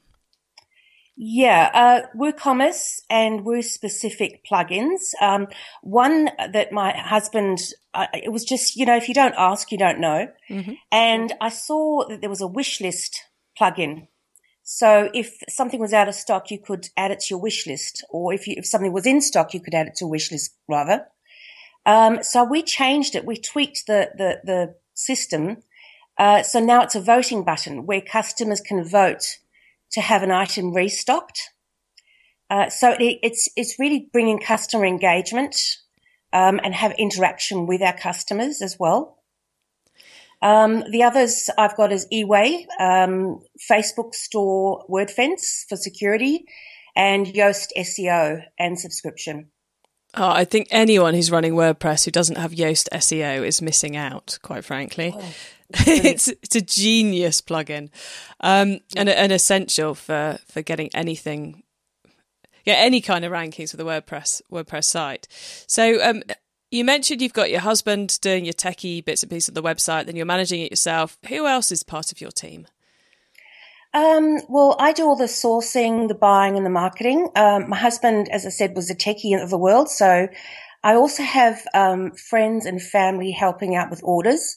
Yeah, 1.16 1.70
uh, 1.72 2.16
WooCommerce 2.16 3.02
and 3.08 3.44
Woo 3.44 3.62
specific 3.62 4.44
plugins. 4.44 4.99
Um, 5.20 5.46
one 5.82 6.28
that 6.50 6.72
my 6.72 6.96
husband, 6.96 7.61
uh, 7.94 8.06
it 8.12 8.32
was 8.32 8.44
just, 8.44 8.75
you 8.75 8.84
know, 8.84 8.96
if 8.96 9.08
you 9.08 9.14
don't 9.14 9.34
ask, 9.38 9.70
you 9.70 9.78
don't 9.78 10.00
know. 10.00 10.28
Mm-hmm. 10.50 10.72
And 10.90 11.32
I 11.40 11.50
saw 11.50 12.08
that 12.08 12.20
there 12.20 12.31
was 12.31 12.40
a 12.40 12.49
wish 12.49 12.81
list 12.81 13.22
plugin. 13.58 14.08
So 14.64 15.08
if 15.14 15.38
something 15.49 15.78
was 15.78 15.93
out 15.93 16.08
of 16.08 16.16
stock, 16.16 16.50
you 16.50 16.58
could 16.58 16.88
add 16.96 17.12
it 17.12 17.20
to 17.20 17.26
your 17.31 17.40
wish 17.40 17.67
list. 17.67 18.05
Or 18.10 18.34
if, 18.34 18.48
you, 18.48 18.55
if 18.56 18.67
something 18.67 18.93
was 18.93 19.06
in 19.06 19.20
stock, 19.20 19.55
you 19.55 19.60
could 19.60 19.74
add 19.74 19.86
it 19.86 19.94
to 19.96 20.06
a 20.06 20.08
wish 20.08 20.32
list 20.32 20.56
rather. 20.69 21.06
Um, 21.86 22.24
so 22.24 22.43
we 22.43 22.62
changed 22.62 23.15
it. 23.15 23.24
We 23.24 23.36
tweaked 23.36 23.86
the, 23.86 24.10
the, 24.17 24.41
the 24.43 24.74
system. 24.94 25.58
Uh, 26.19 26.43
so 26.43 26.58
now 26.58 26.82
it's 26.82 26.94
a 26.96 27.00
voting 27.00 27.44
button 27.44 27.86
where 27.86 28.00
customers 28.00 28.60
can 28.60 28.82
vote 28.82 29.38
to 29.94 30.01
have 30.01 30.22
an 30.22 30.31
item 30.31 30.74
restocked. 30.74 31.51
Uh, 32.51 32.69
so 32.69 32.93
it, 32.93 33.19
it's 33.22 33.48
it's 33.56 33.79
really 33.79 34.08
bringing 34.13 34.39
customer 34.39 34.84
engagement 34.84 35.56
um, 36.32 36.60
and 36.63 36.74
have 36.74 36.93
interaction 36.98 37.67
with 37.67 37.81
our 37.81 37.96
customers 37.96 38.60
as 38.60 38.77
well. 38.79 39.19
Um, 40.43 40.84
the 40.91 41.05
others 41.05 41.48
I've 41.56 41.77
got 41.77 41.91
is 41.91 42.06
eWay, 42.13 42.67
um, 42.79 43.41
Facebook 43.70 44.15
Store 44.15 44.84
WordFence 44.91 45.65
for 45.69 45.77
security, 45.77 46.44
and 46.94 47.27
Yoast 47.27 47.69
SEO 47.79 48.43
and 48.58 48.79
subscription. 48.79 49.51
Oh, 50.17 50.29
I 50.29 50.44
think 50.44 50.69
anyone 50.70 51.15
who's 51.15 51.31
running 51.31 51.55
WordPress 51.55 52.05
who 52.05 52.10
doesn't 52.10 52.36
have 52.36 52.53
Yoast 52.53 52.89
SEO 52.93 53.44
is 53.44 53.63
missing 53.63 53.96
out, 53.96 54.39
quite 54.43 54.65
frankly. 54.65 55.15
Oh. 55.17 55.34
It's 55.70 56.28
it's 56.28 56.56
a 56.56 56.60
genius 56.60 57.40
plugin, 57.40 57.90
um, 58.40 58.80
and 58.96 59.08
an 59.08 59.30
essential 59.30 59.94
for 59.94 60.38
for 60.46 60.62
getting 60.62 60.90
anything, 60.94 61.62
yeah, 62.64 62.74
any 62.74 63.00
kind 63.00 63.24
of 63.24 63.32
rankings 63.32 63.70
for 63.70 63.76
the 63.76 63.84
WordPress 63.84 64.42
WordPress 64.52 64.84
site. 64.84 65.26
So, 65.66 66.02
um, 66.02 66.22
you 66.70 66.84
mentioned 66.84 67.22
you've 67.22 67.32
got 67.32 67.50
your 67.50 67.60
husband 67.60 68.18
doing 68.20 68.44
your 68.44 68.54
techie 68.54 69.04
bits 69.04 69.22
and 69.22 69.30
pieces 69.30 69.48
of 69.48 69.54
the 69.54 69.62
website, 69.62 70.06
then 70.06 70.16
you're 70.16 70.26
managing 70.26 70.60
it 70.60 70.70
yourself. 70.70 71.18
Who 71.28 71.46
else 71.46 71.72
is 71.72 71.82
part 71.82 72.12
of 72.12 72.20
your 72.20 72.30
team? 72.30 72.66
Um, 73.94 74.40
well, 74.48 74.74
I 74.80 74.92
do 74.92 75.04
all 75.04 75.14
the 75.14 75.26
sourcing, 75.26 76.08
the 76.08 76.16
buying, 76.16 76.56
and 76.56 76.66
the 76.66 76.70
marketing. 76.70 77.28
Um, 77.36 77.70
my 77.70 77.76
husband, 77.76 78.28
as 78.28 78.44
I 78.44 78.48
said, 78.48 78.74
was 78.74 78.90
a 78.90 78.94
techie 78.94 79.40
of 79.40 79.50
the 79.50 79.58
world, 79.58 79.88
so 79.88 80.26
I 80.82 80.94
also 80.94 81.22
have 81.22 81.64
um, 81.72 82.10
friends 82.10 82.66
and 82.66 82.82
family 82.82 83.30
helping 83.30 83.76
out 83.76 83.90
with 83.90 84.00
orders. 84.02 84.56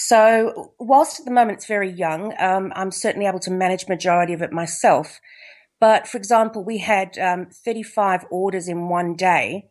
So, 0.00 0.74
whilst 0.78 1.18
at 1.18 1.24
the 1.24 1.32
moment 1.32 1.56
it's 1.56 1.66
very 1.66 1.90
young, 1.90 2.32
um, 2.38 2.72
I'm 2.76 2.92
certainly 2.92 3.26
able 3.26 3.40
to 3.40 3.50
manage 3.50 3.88
majority 3.88 4.32
of 4.32 4.42
it 4.42 4.52
myself. 4.52 5.18
But 5.80 6.06
for 6.06 6.18
example, 6.18 6.62
we 6.62 6.78
had 6.78 7.18
um, 7.18 7.48
35 7.50 8.24
orders 8.30 8.68
in 8.68 8.88
one 8.88 9.16
day, 9.16 9.70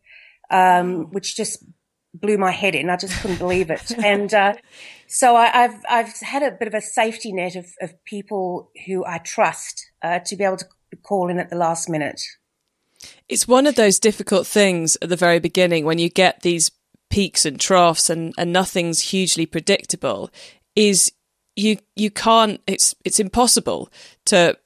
um, 0.51 1.13
which 1.13 1.37
just 1.37 1.63
blew 2.13 2.37
my 2.37 2.51
head 2.51 2.75
in. 2.75 2.89
I 2.89 2.97
just 2.97 3.17
couldn't 3.21 3.37
believe 3.37 3.69
it. 3.69 3.93
And 4.03 4.33
uh, 4.33 4.55
so 5.07 5.37
I, 5.37 5.47
have 5.47 5.81
I've 5.89 6.19
had 6.19 6.43
a 6.43 6.51
bit 6.51 6.67
of 6.67 6.73
a 6.73 6.81
safety 6.81 7.31
net 7.31 7.55
of, 7.55 7.67
of 7.81 7.93
people 8.03 8.69
who 8.85 9.05
I 9.05 9.19
trust 9.19 9.81
uh, 10.01 10.19
to 10.25 10.35
be 10.35 10.43
able 10.43 10.57
to 10.57 10.65
call 11.03 11.29
in 11.29 11.39
at 11.39 11.49
the 11.49 11.55
last 11.55 11.87
minute. 11.87 12.21
It's 13.29 13.47
one 13.47 13.65
of 13.65 13.75
those 13.75 13.97
difficult 13.97 14.45
things 14.45 14.97
at 15.01 15.07
the 15.07 15.15
very 15.15 15.39
beginning 15.39 15.85
when 15.85 15.99
you 15.99 16.09
get 16.09 16.41
these 16.41 16.69
peaks 17.09 17.45
and 17.45 17.59
troughs 17.59 18.09
and, 18.09 18.33
and 18.37 18.51
nothing's 18.51 18.99
hugely 18.99 19.45
predictable 19.45 20.29
is 20.75 21.11
you 21.55 21.77
you 21.95 22.11
can't 22.11 22.61
it's 22.67 22.93
it's 23.03 23.19
impossible 23.19 23.89
to 24.25 24.57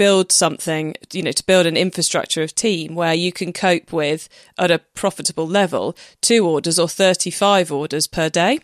build 0.00 0.32
something, 0.32 0.94
you 1.12 1.22
know, 1.22 1.30
to 1.30 1.44
build 1.44 1.66
an 1.66 1.76
infrastructure 1.76 2.42
of 2.42 2.54
team 2.54 2.94
where 2.94 3.12
you 3.12 3.30
can 3.30 3.52
cope 3.52 3.92
with 3.92 4.30
at 4.56 4.70
a 4.70 4.78
profitable 4.78 5.46
level 5.46 5.94
two 6.22 6.48
orders 6.48 6.78
or 6.78 6.88
35 6.88 7.70
orders 7.70 8.06
per 8.06 8.30
day. 8.30 8.60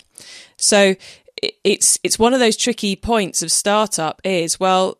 So 0.57 0.95
it's, 1.63 1.99
it's 2.03 2.19
one 2.19 2.33
of 2.33 2.41
those 2.41 2.57
tricky 2.57 2.97
points 2.97 3.43
of 3.43 3.53
startup 3.53 4.23
is, 4.25 4.59
well, 4.59 4.97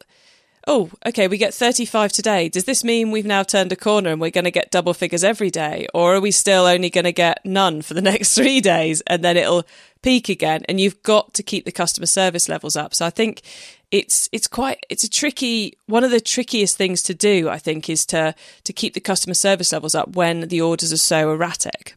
oh, 0.67 0.91
okay, 1.07 1.29
we 1.29 1.39
get 1.39 1.55
35 1.55 2.13
today. 2.13 2.49
Does 2.49 2.65
this 2.65 2.83
mean 2.83 3.11
we've 3.11 3.27
now 3.27 3.43
turned 3.43 3.73
a 3.73 3.77
corner 3.77 4.11
and 4.11 4.21
we're 4.21 4.31
going 4.31 4.45
to 4.45 4.51
get 4.51 4.71
double 4.71 4.95
figures 4.95 5.23
every 5.23 5.51
day? 5.51 5.87
Or 5.95 6.15
are 6.15 6.21
we 6.21 6.31
still 6.31 6.65
only 6.65 6.91
going 6.91 7.05
to 7.05 7.13
get 7.13 7.45
none 7.45 7.83
for 7.83 7.95
the 7.95 8.03
next 8.13 8.35
three 8.35 8.61
days 8.61 9.01
and 9.07 9.23
then 9.23 9.37
it'll 9.37 9.65
peak 10.03 10.29
again? 10.29 10.65
And 10.69 10.81
you've 10.81 11.03
got 11.03 11.35
to 11.35 11.43
keep 11.43 11.65
the 11.65 11.73
customer 11.73 12.07
service 12.07 12.49
levels 12.49 12.77
up. 12.77 12.95
So 12.95 13.07
I 13.07 13.11
think 13.11 13.43
it's 13.91 14.29
it's 14.33 14.49
quite 14.49 14.85
it's 14.89 15.05
a 15.05 15.11
tricky 15.11 15.77
one 15.87 16.03
of 16.03 16.11
the 16.11 16.21
trickiest 16.21 16.77
things 16.77 17.03
to 17.03 17.15
do 17.15 17.49
i 17.49 17.57
think 17.59 17.89
is 17.89 18.05
to 18.05 18.35
to 18.65 18.73
keep 18.73 18.95
the 18.95 19.01
customer 19.01 19.35
service 19.35 19.73
levels 19.73 19.95
up 19.95 20.17
when 20.17 20.49
the 20.49 20.61
orders 20.61 20.93
are 20.93 20.97
so 20.97 21.31
erratic 21.31 21.97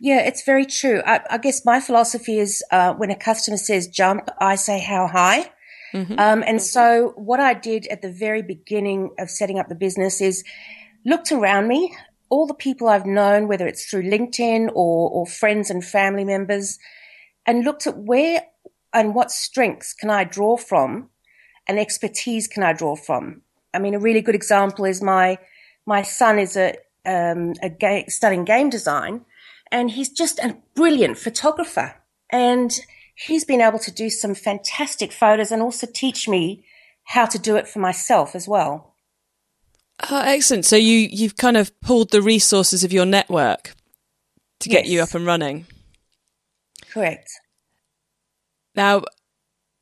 yeah 0.00 0.20
it's 0.20 0.42
very 0.42 0.64
true 0.64 1.02
i, 1.04 1.20
I 1.30 1.38
guess 1.38 1.66
my 1.66 1.80
philosophy 1.80 2.38
is 2.38 2.64
uh, 2.70 2.94
when 2.94 3.10
a 3.10 3.14
customer 3.14 3.58
says 3.58 3.88
jump 3.88 4.30
i 4.38 4.54
say 4.54 4.80
how 4.80 5.06
high 5.06 5.50
mm-hmm. 5.94 6.18
um, 6.18 6.42
and 6.46 6.60
so 6.60 7.12
what 7.16 7.40
i 7.40 7.54
did 7.54 7.86
at 7.86 8.02
the 8.02 8.12
very 8.12 8.42
beginning 8.42 9.10
of 9.18 9.30
setting 9.30 9.58
up 9.58 9.68
the 9.68 9.74
business 9.74 10.20
is 10.20 10.44
looked 11.04 11.32
around 11.32 11.68
me 11.68 11.96
all 12.28 12.46
the 12.46 12.54
people 12.54 12.88
i've 12.88 13.06
known 13.06 13.48
whether 13.48 13.66
it's 13.66 13.84
through 13.84 14.02
linkedin 14.02 14.68
or, 14.74 15.10
or 15.10 15.26
friends 15.26 15.70
and 15.70 15.84
family 15.84 16.24
members 16.24 16.78
and 17.46 17.64
looked 17.64 17.86
at 17.86 17.96
where 17.96 18.42
and 18.94 19.14
what 19.14 19.30
strengths 19.30 19.92
can 19.92 20.08
I 20.08 20.24
draw 20.24 20.56
from 20.56 21.10
and 21.66 21.78
expertise 21.78 22.46
can 22.46 22.62
I 22.62 22.72
draw 22.72 22.94
from? 22.96 23.42
I 23.74 23.80
mean, 23.80 23.94
a 23.94 23.98
really 23.98 24.20
good 24.20 24.36
example 24.36 24.84
is 24.84 25.02
my, 25.02 25.38
my 25.84 26.02
son 26.02 26.38
is 26.38 26.56
a, 26.56 26.76
um, 27.04 27.54
a 27.60 27.68
ga- 27.68 28.06
studying 28.08 28.44
game 28.44 28.70
design 28.70 29.22
and 29.72 29.90
he's 29.90 30.10
just 30.10 30.38
a 30.38 30.56
brilliant 30.74 31.18
photographer. 31.18 31.96
And 32.30 32.78
he's 33.14 33.44
been 33.44 33.60
able 33.60 33.78
to 33.78 33.92
do 33.92 34.10
some 34.10 34.34
fantastic 34.34 35.12
photos 35.12 35.50
and 35.50 35.62
also 35.62 35.86
teach 35.92 36.28
me 36.28 36.64
how 37.04 37.26
to 37.26 37.38
do 37.38 37.56
it 37.56 37.68
for 37.68 37.78
myself 37.78 38.34
as 38.34 38.48
well. 38.48 38.94
Oh, 40.10 40.22
excellent. 40.24 40.64
So 40.64 40.76
you, 40.76 41.08
you've 41.10 41.36
kind 41.36 41.56
of 41.56 41.78
pulled 41.80 42.10
the 42.10 42.22
resources 42.22 42.82
of 42.82 42.92
your 42.92 43.06
network 43.06 43.74
to 44.60 44.68
get 44.68 44.84
yes. 44.84 44.92
you 44.92 45.02
up 45.02 45.14
and 45.14 45.24
running. 45.24 45.66
Correct. 46.90 47.30
Now, 48.74 49.04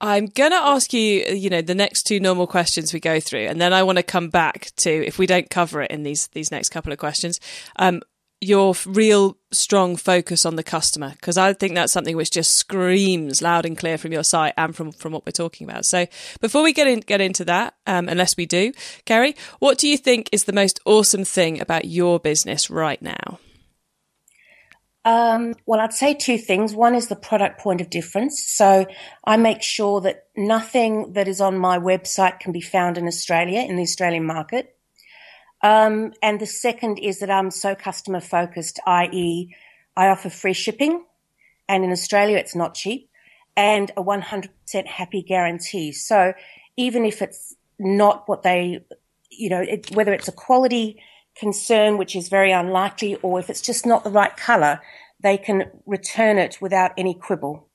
I'm 0.01 0.27
going 0.27 0.51
to 0.51 0.57
ask 0.57 0.93
you, 0.93 1.25
you 1.27 1.49
know, 1.49 1.62
the 1.62 1.75
next 1.75 2.03
two 2.03 2.19
normal 2.19 2.47
questions 2.47 2.93
we 2.93 3.01
go 3.01 3.21
through, 3.21 3.47
and 3.47 3.61
then 3.61 3.73
I 3.73 3.85
want 3.85 3.99
to 3.99 4.03
come 4.03 4.29
back 4.29 4.73
to, 4.79 4.91
if 4.91 5.19
we 5.19 5.27
don't 5.27 5.49
cover 5.49 5.83
it 5.83 5.93
in 5.93 6.03
these 6.03 6.27
these 6.29 6.51
next 6.51 6.71
couple 6.71 6.93
of 6.93 6.99
questions, 6.99 7.39
um, 7.77 8.03
your 8.43 8.75
real 8.87 9.37
strong 9.53 9.97
focus 9.97 10.45
on 10.45 10.57
the 10.57 10.65
customer, 10.65 11.11
because 11.11 11.39
I 11.39 11.53
think 11.53 11.75
that's 11.75 11.93
something 11.93 12.17
which 12.17 12.33
just 12.33 12.57
screams 12.57 13.41
loud 13.41 13.65
and 13.65 13.79
clear 13.79 13.97
from 13.97 14.13
your 14.13 14.25
site 14.25 14.55
and 14.57 14.75
from 14.75 14.91
from 14.91 15.13
what 15.13 15.25
we're 15.25 15.33
talking 15.33 15.69
about. 15.69 15.87
So 15.87 16.07
before 16.41 16.63
we 16.63 16.73
get 16.73 16.89
in, 16.89 17.01
get 17.01 17.21
into 17.21 17.45
that, 17.45 17.75
um, 17.87 18.09
unless 18.09 18.37
we 18.37 18.47
do, 18.47 18.73
Kerry, 19.05 19.37
what 19.61 19.79
do 19.79 19.87
you 19.87 19.97
think 19.97 20.29
is 20.33 20.45
the 20.45 20.53
most 20.53 20.81
awesome 20.85 21.25
thing 21.25 21.61
about 21.61 21.85
your 21.85 22.19
business 22.19 22.69
right 22.69 23.01
now? 23.01 23.39
Um, 25.05 25.55
well, 25.67 25.81
I'd 25.81 25.93
say 25.93 26.15
two 26.15 26.39
things. 26.39 26.75
One 26.75 26.95
is 26.95 27.09
the 27.09 27.17
product 27.17 27.61
point 27.61 27.81
of 27.81 27.91
difference. 27.91 28.45
So 28.47 28.87
I 29.25 29.37
make 29.37 29.63
sure 29.63 30.01
that 30.03 30.25
nothing 30.37 31.13
that 31.15 31.29
is 31.29 31.41
on 31.41 31.59
my 31.59 31.79
website 31.79 32.41
can 32.41 32.53
be 32.53 32.61
found 32.61 32.99
in 32.99 33.07
Australia, 33.07 33.61
in 33.61 33.77
the 33.77 33.83
Australian 33.83 34.25
market. 34.25 34.77
Um, 35.62 36.12
and 36.23 36.40
the 36.40 36.47
second 36.47 36.99
is 36.99 37.21
that 37.21 37.31
I'm 37.31 37.50
so 37.50 37.75
customer 37.75 38.21
focused, 38.21 38.81
i.e., 38.87 39.54
I 39.97 40.09
offer 40.09 40.31
free 40.31 40.54
shipping, 40.54 41.04
and 41.69 41.85
in 41.85 41.92
Australia 41.92 42.37
it's 42.37 42.54
not 42.54 42.75
cheap, 42.75 43.09
and 43.57 43.90
a 43.97 44.02
100% 44.02 44.49
happy 44.87 45.23
guarantee. 45.23 45.92
So 45.92 46.33
even 46.76 47.04
if 47.04 47.23
it's 47.23 47.54
not 47.78 48.28
what 48.28 48.42
they, 48.42 48.85
you 49.31 49.50
know, 49.50 49.61
it, 49.61 49.95
whether 49.95 50.12
it's 50.12 50.28
a 50.28 50.33
quality 50.33 51.00
concern, 51.37 51.99
which 51.99 52.16
is 52.16 52.28
very 52.28 52.52
unlikely, 52.52 53.16
or 53.16 53.38
if 53.38 53.50
it's 53.50 53.61
just 53.61 53.87
not 53.87 54.04
the 54.04 54.11
right 54.11 54.37
colour, 54.37 54.81
they 55.23 55.37
can 55.37 55.71
return 55.87 56.38
it 56.38 56.59
without 56.61 56.92
any 56.97 57.14
quibble. 57.14 57.69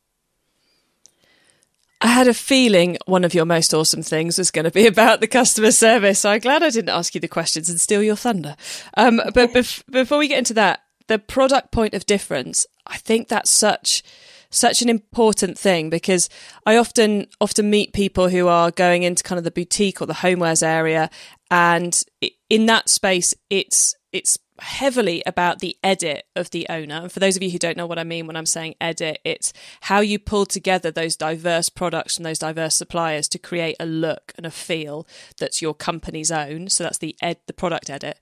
I 1.99 2.07
had 2.07 2.27
a 2.27 2.33
feeling 2.33 2.97
one 3.05 3.23
of 3.23 3.33
your 3.33 3.45
most 3.45 3.73
awesome 3.73 4.03
things 4.03 4.37
was 4.37 4.51
going 4.51 4.65
to 4.65 4.71
be 4.71 4.85
about 4.87 5.19
the 5.19 5.27
customer 5.27 5.71
service. 5.71 6.19
So 6.19 6.29
I'm 6.31 6.39
glad 6.39 6.63
I 6.63 6.69
didn't 6.69 6.89
ask 6.89 7.15
you 7.15 7.21
the 7.21 7.27
questions 7.27 7.69
and 7.69 7.79
steal 7.79 8.03
your 8.03 8.15
thunder. 8.15 8.55
Um, 8.95 9.21
but 9.33 9.53
bef- 9.53 9.83
before 9.89 10.17
we 10.17 10.27
get 10.27 10.39
into 10.39 10.53
that, 10.55 10.81
the 11.07 11.19
product 11.19 11.71
point 11.71 11.93
of 11.93 12.05
difference, 12.05 12.65
I 12.85 12.97
think 12.97 13.27
that's 13.27 13.51
such 13.51 14.03
such 14.49 14.81
an 14.81 14.87
important 14.87 15.57
thing 15.57 15.89
because 15.89 16.29
I 16.65 16.77
often 16.77 17.27
often 17.41 17.69
meet 17.69 17.91
people 17.91 18.29
who 18.29 18.47
are 18.47 18.71
going 18.71 19.03
into 19.03 19.21
kind 19.21 19.37
of 19.37 19.43
the 19.43 19.51
boutique 19.51 20.01
or 20.01 20.05
the 20.05 20.13
homewares 20.13 20.63
area, 20.63 21.09
and 21.51 22.01
in 22.49 22.65
that 22.67 22.89
space, 22.89 23.33
it's 23.49 23.95
it's 24.11 24.37
heavily 24.59 25.23
about 25.25 25.59
the 25.59 25.77
edit 25.83 26.25
of 26.35 26.51
the 26.51 26.65
owner. 26.69 26.95
And 26.95 27.11
for 27.11 27.19
those 27.19 27.35
of 27.35 27.43
you 27.43 27.51
who 27.51 27.59
don't 27.59 27.77
know 27.77 27.85
what 27.85 27.99
I 27.99 28.03
mean 28.03 28.27
when 28.27 28.35
I'm 28.35 28.45
saying 28.45 28.75
edit, 28.79 29.19
it's 29.23 29.53
how 29.81 29.99
you 29.99 30.19
pull 30.19 30.45
together 30.45 30.91
those 30.91 31.15
diverse 31.15 31.69
products 31.69 32.15
from 32.15 32.23
those 32.23 32.39
diverse 32.39 32.75
suppliers 32.75 33.27
to 33.29 33.39
create 33.39 33.75
a 33.79 33.85
look 33.85 34.33
and 34.37 34.45
a 34.45 34.51
feel 34.51 35.07
that's 35.39 35.61
your 35.61 35.73
company's 35.73 36.31
own. 36.31 36.69
So 36.69 36.83
that's 36.83 36.97
the 36.97 37.15
ed 37.21 37.37
the 37.47 37.53
product 37.53 37.89
edit. 37.89 38.19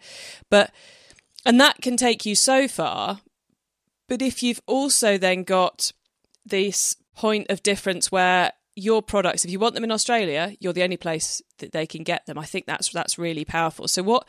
But 0.50 0.72
and 1.46 1.60
that 1.60 1.82
can 1.82 1.98
take 1.98 2.26
you 2.26 2.36
so 2.36 2.68
far. 2.68 3.22
But 4.08 4.22
if 4.22 4.44
you've 4.44 4.62
also 4.68 5.18
then 5.18 5.44
got 5.44 5.92
this 6.46 6.96
point 7.16 7.48
of 7.50 7.64
difference 7.64 8.12
where 8.12 8.54
your 8.76 9.02
products 9.02 9.46
if 9.46 9.52
you 9.52 9.60
want 9.60 9.74
them 9.74 9.84
in 9.84 9.92
Australia 9.92 10.56
you're 10.60 10.74
the 10.74 10.84
only 10.84 10.98
place 10.98 11.42
that 11.60 11.72
they 11.72 11.86
can 11.86 12.04
get 12.04 12.26
them. 12.26 12.38
I 12.38 12.46
think 12.46 12.66
that's 12.66 12.90
that's 12.90 13.18
really 13.18 13.46
powerful. 13.46 13.88
So 13.88 14.04
what 14.04 14.28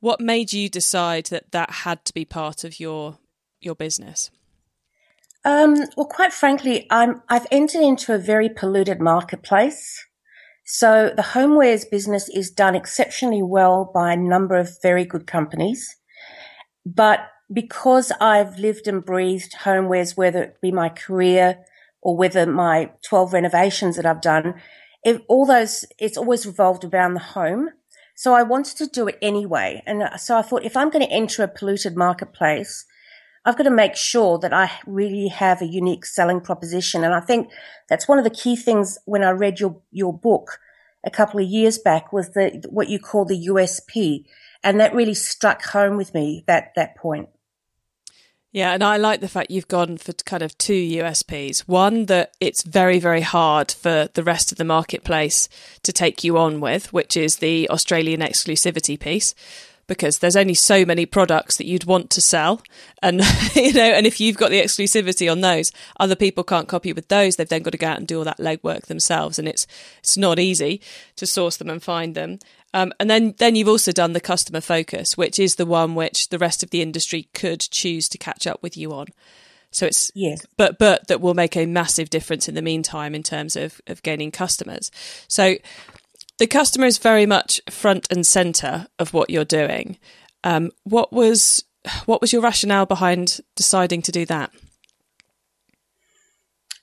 what 0.00 0.20
made 0.20 0.52
you 0.52 0.68
decide 0.68 1.26
that 1.26 1.50
that 1.52 1.70
had 1.70 2.04
to 2.06 2.14
be 2.14 2.24
part 2.24 2.64
of 2.64 2.78
your 2.78 3.18
your 3.60 3.74
business? 3.74 4.30
Um, 5.44 5.76
well 5.96 6.06
quite 6.06 6.32
frankly 6.32 6.86
i'm 6.90 7.22
i've 7.28 7.46
entered 7.50 7.82
into 7.82 8.12
a 8.14 8.18
very 8.18 8.48
polluted 8.48 9.00
marketplace. 9.00 10.04
So 10.64 11.12
the 11.16 11.22
homewares 11.22 11.90
business 11.90 12.28
is 12.28 12.50
done 12.50 12.74
exceptionally 12.74 13.42
well 13.42 13.90
by 13.92 14.12
a 14.12 14.16
number 14.16 14.56
of 14.56 14.76
very 14.82 15.04
good 15.04 15.26
companies. 15.26 15.96
But 16.84 17.20
because 17.52 18.12
i've 18.20 18.58
lived 18.58 18.86
and 18.86 19.04
breathed 19.04 19.54
homewares 19.62 20.16
whether 20.16 20.42
it 20.42 20.60
be 20.60 20.70
my 20.70 20.88
career 20.88 21.64
or 22.00 22.16
whether 22.16 22.46
my 22.46 22.90
12 23.02 23.32
renovations 23.32 23.96
that 23.96 24.06
I've 24.06 24.20
done, 24.20 24.54
all 25.28 25.46
those, 25.46 25.84
it's 25.98 26.16
always 26.16 26.46
revolved 26.46 26.84
around 26.84 27.14
the 27.14 27.20
home. 27.20 27.70
So 28.14 28.34
I 28.34 28.42
wanted 28.42 28.76
to 28.78 28.86
do 28.86 29.06
it 29.08 29.18
anyway. 29.22 29.82
And 29.86 30.02
uh, 30.02 30.16
so 30.16 30.36
I 30.36 30.42
thought 30.42 30.64
if 30.64 30.76
I'm 30.76 30.90
going 30.90 31.06
to 31.06 31.12
enter 31.12 31.42
a 31.42 31.48
polluted 31.48 31.96
marketplace, 31.96 32.84
I've 33.44 33.56
got 33.56 33.64
to 33.64 33.70
make 33.70 33.96
sure 33.96 34.38
that 34.40 34.52
I 34.52 34.70
really 34.86 35.28
have 35.28 35.62
a 35.62 35.66
unique 35.66 36.04
selling 36.04 36.40
proposition. 36.40 37.04
And 37.04 37.14
I 37.14 37.20
think 37.20 37.48
that's 37.88 38.08
one 38.08 38.18
of 38.18 38.24
the 38.24 38.30
key 38.30 38.56
things 38.56 38.98
when 39.04 39.22
I 39.22 39.30
read 39.30 39.60
your, 39.60 39.80
your 39.90 40.12
book 40.12 40.58
a 41.04 41.10
couple 41.10 41.40
of 41.40 41.48
years 41.48 41.78
back 41.78 42.12
was 42.12 42.30
the, 42.30 42.62
what 42.68 42.88
you 42.88 42.98
call 42.98 43.24
the 43.24 43.48
USP. 43.48 44.24
And 44.62 44.80
that 44.80 44.94
really 44.94 45.14
struck 45.14 45.62
home 45.62 45.96
with 45.96 46.12
me, 46.12 46.44
that, 46.46 46.72
that 46.74 46.96
point. 46.96 47.28
Yeah, 48.58 48.72
and 48.72 48.82
I 48.82 48.96
like 48.96 49.20
the 49.20 49.28
fact 49.28 49.52
you've 49.52 49.68
gone 49.68 49.98
for 49.98 50.12
kind 50.12 50.42
of 50.42 50.58
two 50.58 50.72
USPs. 50.72 51.60
One, 51.68 52.06
that 52.06 52.34
it's 52.40 52.64
very, 52.64 52.98
very 52.98 53.20
hard 53.20 53.70
for 53.70 54.08
the 54.12 54.24
rest 54.24 54.50
of 54.50 54.58
the 54.58 54.64
marketplace 54.64 55.48
to 55.84 55.92
take 55.92 56.24
you 56.24 56.36
on 56.36 56.58
with, 56.58 56.92
which 56.92 57.16
is 57.16 57.36
the 57.36 57.70
Australian 57.70 58.20
exclusivity 58.20 58.98
piece 58.98 59.32
because 59.86 60.18
there's 60.18 60.34
only 60.34 60.54
so 60.54 60.84
many 60.84 61.06
products 61.06 61.56
that 61.56 61.66
you'd 61.66 61.84
want 61.84 62.10
to 62.10 62.20
sell. 62.20 62.60
And 63.00 63.22
you 63.54 63.72
know 63.74 63.80
and 63.80 64.08
if 64.08 64.20
you've 64.20 64.36
got 64.36 64.50
the 64.50 64.60
exclusivity 64.60 65.30
on 65.30 65.40
those 65.40 65.70
other 66.00 66.16
people 66.16 66.42
can't 66.42 66.66
copy 66.66 66.92
with 66.92 67.06
those. 67.06 67.36
They've 67.36 67.48
then 67.48 67.62
got 67.62 67.70
to 67.70 67.78
go 67.78 67.86
out 67.86 67.98
and 67.98 68.08
do 68.08 68.18
all 68.18 68.24
that 68.24 68.38
legwork 68.38 68.86
themselves. 68.86 69.38
And 69.38 69.46
it's 69.46 69.68
it's 70.00 70.16
not 70.16 70.40
easy 70.40 70.80
to 71.14 71.28
source 71.28 71.56
them 71.58 71.70
and 71.70 71.80
find 71.80 72.16
them 72.16 72.40
um, 72.74 72.92
and 73.00 73.08
then, 73.08 73.34
then 73.38 73.54
you've 73.54 73.68
also 73.68 73.92
done 73.92 74.12
the 74.12 74.20
customer 74.20 74.60
focus, 74.60 75.16
which 75.16 75.38
is 75.38 75.54
the 75.54 75.66
one 75.66 75.94
which 75.94 76.28
the 76.28 76.38
rest 76.38 76.62
of 76.62 76.70
the 76.70 76.82
industry 76.82 77.28
could 77.34 77.60
choose 77.60 78.08
to 78.10 78.18
catch 78.18 78.46
up 78.46 78.62
with 78.62 78.76
you 78.76 78.92
on. 78.92 79.06
So 79.70 79.86
it's 79.86 80.10
yes. 80.14 80.46
but 80.56 80.78
but 80.78 81.08
that 81.08 81.20
will 81.20 81.34
make 81.34 81.54
a 81.54 81.66
massive 81.66 82.08
difference 82.08 82.48
in 82.48 82.54
the 82.54 82.62
meantime 82.62 83.14
in 83.14 83.22
terms 83.22 83.54
of 83.54 83.82
of 83.86 84.02
gaining 84.02 84.30
customers. 84.30 84.90
So 85.28 85.56
the 86.38 86.46
customer 86.46 86.86
is 86.86 86.98
very 86.98 87.26
much 87.26 87.60
front 87.68 88.10
and 88.10 88.26
center 88.26 88.86
of 88.98 89.12
what 89.12 89.28
you're 89.28 89.44
doing. 89.44 89.98
Um, 90.42 90.70
what 90.84 91.12
was 91.12 91.64
what 92.06 92.20
was 92.20 92.32
your 92.32 92.42
rationale 92.42 92.86
behind 92.86 93.40
deciding 93.56 94.02
to 94.02 94.12
do 94.12 94.24
that? 94.26 94.50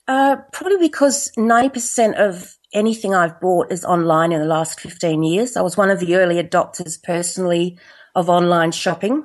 Uh, 0.08 0.36
probably 0.52 0.78
because 0.78 1.32
90% 1.36 2.14
of 2.14 2.56
anything 2.76 3.14
I've 3.14 3.40
bought 3.40 3.72
is 3.72 3.84
online 3.84 4.30
in 4.30 4.40
the 4.40 4.46
last 4.46 4.78
15 4.78 5.22
years. 5.22 5.56
I 5.56 5.62
was 5.62 5.76
one 5.76 5.90
of 5.90 5.98
the 5.98 6.14
early 6.14 6.36
adopters 6.36 7.02
personally 7.02 7.78
of 8.14 8.28
online 8.28 8.70
shopping. 8.70 9.24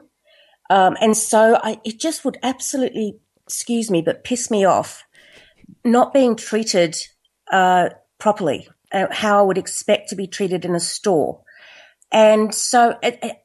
Um, 0.70 0.98
and 1.02 1.16
so 1.16 1.60
I, 1.62 1.80
it 1.84 2.00
just 2.00 2.24
would 2.26 2.38
absolutely, 2.42 3.20
excuse 3.46 3.92
me, 3.92 4.02
but 4.02 4.24
piss 4.24 4.50
me 4.50 4.66
off 4.66 5.04
not 5.84 6.14
being 6.14 6.36
treated 6.36 6.96
uh, 7.52 7.90
properly, 8.18 8.68
uh, 8.92 9.08
how 9.12 9.40
I 9.40 9.42
would 9.42 9.58
expect 9.58 10.10
to 10.10 10.16
be 10.16 10.28
treated 10.28 10.66
in 10.66 10.74
a 10.74 10.80
store. 10.80 11.42
And 12.12 12.54
so 12.54 12.98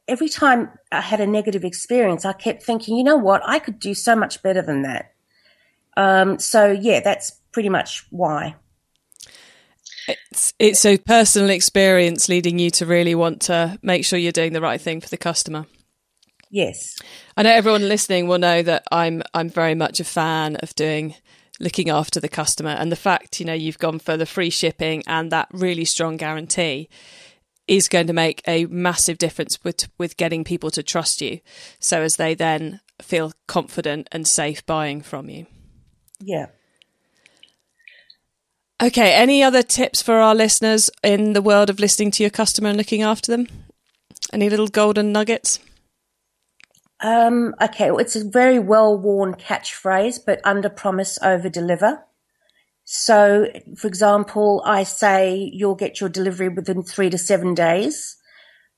every 0.07 0.29
time 0.29 0.71
I 0.91 1.01
had 1.01 1.21
a 1.21 1.27
negative 1.27 1.63
experience, 1.63 2.25
I 2.25 2.33
kept 2.33 2.63
thinking, 2.63 2.97
you 2.97 3.03
know 3.03 3.17
what, 3.17 3.41
I 3.45 3.59
could 3.59 3.79
do 3.79 3.93
so 3.93 4.15
much 4.15 4.41
better 4.41 4.61
than 4.61 4.81
that. 4.81 5.13
Um, 5.95 6.37
so 6.37 6.71
yeah, 6.71 6.99
that's 6.99 7.31
pretty 7.51 7.69
much 7.69 8.05
why. 8.09 8.55
It's, 10.07 10.53
it's 10.57 10.85
a 10.85 10.97
personal 10.97 11.49
experience 11.49 12.29
leading 12.29 12.59
you 12.59 12.69
to 12.71 12.85
really 12.85 13.15
want 13.15 13.41
to 13.43 13.77
make 13.81 14.05
sure 14.05 14.17
you're 14.17 14.31
doing 14.31 14.53
the 14.53 14.61
right 14.61 14.79
thing 14.79 15.01
for 15.01 15.09
the 15.09 15.17
customer. 15.17 15.65
Yes. 16.49 16.95
I 17.35 17.43
know 17.43 17.51
everyone 17.51 17.87
listening 17.87 18.27
will 18.27 18.37
know 18.37 18.63
that 18.63 18.83
I'm 18.91 19.21
I'm 19.33 19.49
very 19.49 19.75
much 19.75 19.99
a 19.99 20.05
fan 20.05 20.55
of 20.57 20.73
doing 20.75 21.15
looking 21.59 21.89
after 21.89 22.19
the 22.19 22.29
customer 22.29 22.69
and 22.69 22.91
the 22.91 22.95
fact, 22.95 23.39
you 23.39 23.45
know, 23.45 23.53
you've 23.53 23.79
gone 23.79 23.99
for 23.99 24.15
the 24.15 24.25
free 24.25 24.49
shipping 24.49 25.03
and 25.07 25.31
that 25.31 25.49
really 25.51 25.85
strong 25.85 26.15
guarantee 26.15 26.87
is 27.67 27.89
going 27.89 28.07
to 28.07 28.13
make 28.13 28.41
a 28.47 28.65
massive 28.67 29.17
difference 29.17 29.61
with 29.63 29.89
with 29.97 30.17
getting 30.17 30.43
people 30.43 30.71
to 30.71 30.83
trust 30.83 31.21
you 31.21 31.39
so 31.79 32.01
as 32.01 32.15
they 32.15 32.33
then 32.33 32.79
feel 33.01 33.33
confident 33.47 34.07
and 34.11 34.27
safe 34.27 34.65
buying 34.65 35.01
from 35.01 35.29
you. 35.29 35.45
Yeah. 36.19 36.47
Okay, 38.81 39.13
any 39.13 39.41
other 39.41 39.63
tips 39.63 40.03
for 40.03 40.15
our 40.15 40.35
listeners 40.35 40.91
in 41.03 41.33
the 41.33 41.41
world 41.41 41.71
of 41.71 41.79
listening 41.79 42.11
to 42.11 42.23
your 42.23 42.29
customer 42.29 42.69
and 42.69 42.77
looking 42.77 43.01
after 43.01 43.31
them? 43.31 43.47
Any 44.31 44.51
little 44.51 44.67
golden 44.67 45.11
nuggets? 45.11 45.59
Um, 46.99 47.55
okay, 47.59 47.89
well, 47.89 47.99
it's 47.99 48.15
a 48.15 48.23
very 48.23 48.59
well 48.59 48.95
worn 48.95 49.33
catchphrase, 49.33 50.19
but 50.23 50.41
under 50.43 50.69
promise, 50.69 51.17
over 51.23 51.49
deliver. 51.49 52.03
So, 52.83 53.47
for 53.75 53.87
example, 53.87 54.61
I 54.63 54.83
say 54.83 55.49
you'll 55.53 55.75
get 55.75 55.99
your 55.99 56.09
delivery 56.09 56.49
within 56.49 56.83
three 56.83 57.09
to 57.09 57.17
seven 57.17 57.55
days, 57.55 58.15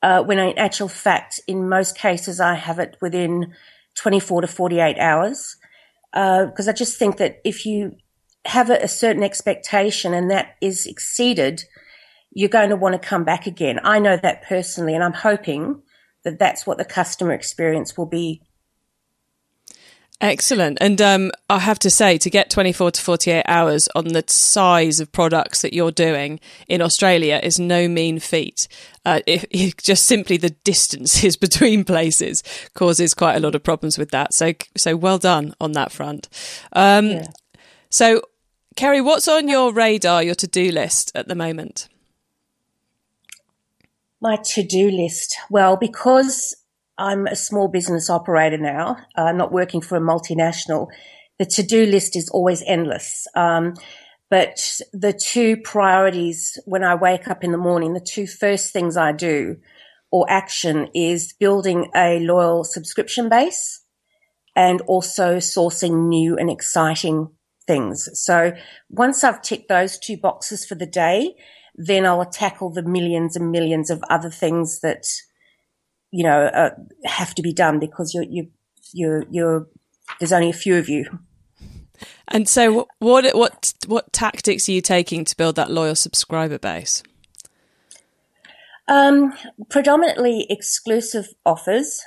uh, 0.01 0.23
when 0.23 0.39
in 0.39 0.57
actual 0.57 0.87
fact, 0.87 1.41
in 1.45 1.67
most 1.67 1.97
cases, 1.97 2.39
I 2.39 2.55
have 2.55 2.79
it 2.79 2.95
within 3.01 3.53
24 3.95 4.41
to 4.41 4.47
48 4.47 4.97
hours. 4.97 5.57
Because 6.11 6.67
uh, 6.67 6.71
I 6.71 6.73
just 6.73 6.97
think 6.97 7.17
that 7.17 7.39
if 7.43 7.65
you 7.65 7.97
have 8.49 8.69
a, 8.69 8.77
a 8.77 8.87
certain 8.87 9.23
expectation 9.23 10.13
and 10.13 10.29
that 10.29 10.55
is 10.61 10.85
exceeded, 10.85 11.63
you're 12.31 12.49
going 12.49 12.69
to 12.69 12.75
want 12.75 12.93
to 12.93 13.07
come 13.07 13.23
back 13.23 13.47
again. 13.47 13.79
I 13.83 13.99
know 13.99 14.17
that 14.17 14.43
personally, 14.43 14.93
and 14.93 15.03
I'm 15.03 15.13
hoping 15.13 15.81
that 16.23 16.39
that's 16.39 16.67
what 16.67 16.77
the 16.77 16.85
customer 16.85 17.33
experience 17.33 17.97
will 17.97 18.05
be. 18.05 18.41
Excellent. 20.21 20.77
And 20.81 21.01
um, 21.01 21.31
I 21.49 21.59
have 21.59 21.79
to 21.79 21.89
say, 21.89 22.17
to 22.17 22.29
get 22.29 22.49
24 22.49 22.91
to 22.91 23.01
48 23.01 23.43
hours 23.47 23.87
on 23.95 24.09
the 24.09 24.23
size 24.27 24.99
of 24.99 25.13
products 25.13 25.61
that 25.61 25.73
you're 25.73 25.91
doing 25.91 26.41
in 26.67 26.81
Australia 26.81 27.39
is 27.41 27.57
no 27.57 27.87
mean 27.87 28.19
feat. 28.19 28.67
Uh, 29.05 29.21
just 29.77 30.05
simply 30.05 30.35
the 30.35 30.49
distances 30.49 31.37
between 31.37 31.85
places 31.85 32.43
causes 32.73 33.13
quite 33.13 33.35
a 33.35 33.39
lot 33.39 33.55
of 33.55 33.63
problems 33.63 33.97
with 33.97 34.11
that. 34.11 34.33
So, 34.33 34.53
so 34.75 34.97
well 34.97 35.19
done 35.19 35.53
on 35.61 35.71
that 35.71 35.93
front. 35.93 36.27
Um, 36.73 37.11
yeah. 37.11 37.27
So, 37.89 38.21
Kerry, 38.79 39.01
what's 39.01 39.27
on 39.27 39.49
your 39.49 39.73
radar, 39.73 40.23
your 40.23 40.35
to 40.35 40.47
do 40.47 40.71
list 40.71 41.11
at 41.13 41.27
the 41.27 41.35
moment? 41.35 41.89
My 44.21 44.37
to 44.53 44.63
do 44.63 44.89
list. 44.89 45.35
Well, 45.49 45.75
because 45.75 46.55
I'm 46.97 47.27
a 47.27 47.35
small 47.35 47.67
business 47.67 48.09
operator 48.09 48.57
now, 48.57 48.95
uh, 49.17 49.33
not 49.33 49.51
working 49.51 49.81
for 49.81 49.97
a 49.97 49.99
multinational, 49.99 50.87
the 51.39 51.45
to 51.45 51.61
do 51.61 51.87
list 51.87 52.15
is 52.15 52.29
always 52.29 52.63
endless. 52.65 53.27
Um, 53.35 53.73
but 54.29 54.79
the 54.93 55.11
two 55.11 55.57
priorities 55.57 56.57
when 56.63 56.85
I 56.85 56.95
wake 56.95 57.27
up 57.27 57.43
in 57.43 57.51
the 57.51 57.57
morning, 57.57 57.91
the 57.91 57.99
two 57.99 58.27
first 58.27 58.71
things 58.71 58.95
I 58.95 59.11
do 59.11 59.57
or 60.09 60.25
action 60.29 60.87
is 60.95 61.33
building 61.33 61.91
a 61.93 62.19
loyal 62.21 62.63
subscription 62.63 63.27
base 63.27 63.81
and 64.55 64.79
also 64.83 65.39
sourcing 65.39 66.07
new 66.07 66.37
and 66.37 66.49
exciting 66.49 67.27
things. 67.69 68.09
So 68.13 68.51
once 68.89 69.23
I've 69.23 69.41
ticked 69.41 69.69
those 69.69 69.99
two 69.99 70.17
boxes 70.17 70.65
for 70.65 70.75
the 70.75 70.91
day, 71.05 71.35
then 71.75 72.05
I'll 72.05 72.25
tackle 72.25 72.71
the 72.71 72.81
millions 72.81 73.35
and 73.35 73.51
millions 73.51 73.89
of 73.91 74.03
other 74.09 74.31
things 74.31 74.79
that, 74.81 75.05
you 76.11 76.23
know, 76.23 76.39
uh, 76.61 76.71
have 77.05 77.35
to 77.35 77.43
be 77.43 77.53
done 77.53 77.79
because 77.79 78.13
you're, 78.15 78.29
you, 78.35 78.47
you're, 78.91 79.23
you're, 79.29 79.67
there's 80.19 80.33
only 80.33 80.49
a 80.49 80.61
few 80.63 80.77
of 80.77 80.89
you. 80.89 81.05
And 82.27 82.49
so 82.49 82.87
what, 82.99 83.25
what, 83.35 83.73
what 83.87 84.11
tactics 84.11 84.67
are 84.67 84.71
you 84.71 84.81
taking 84.81 85.25
to 85.25 85.37
build 85.37 85.55
that 85.55 85.71
loyal 85.71 85.95
subscriber 85.95 86.59
base? 86.59 87.03
Um, 88.87 89.33
predominantly 89.69 90.47
exclusive 90.49 91.27
offers, 91.45 92.03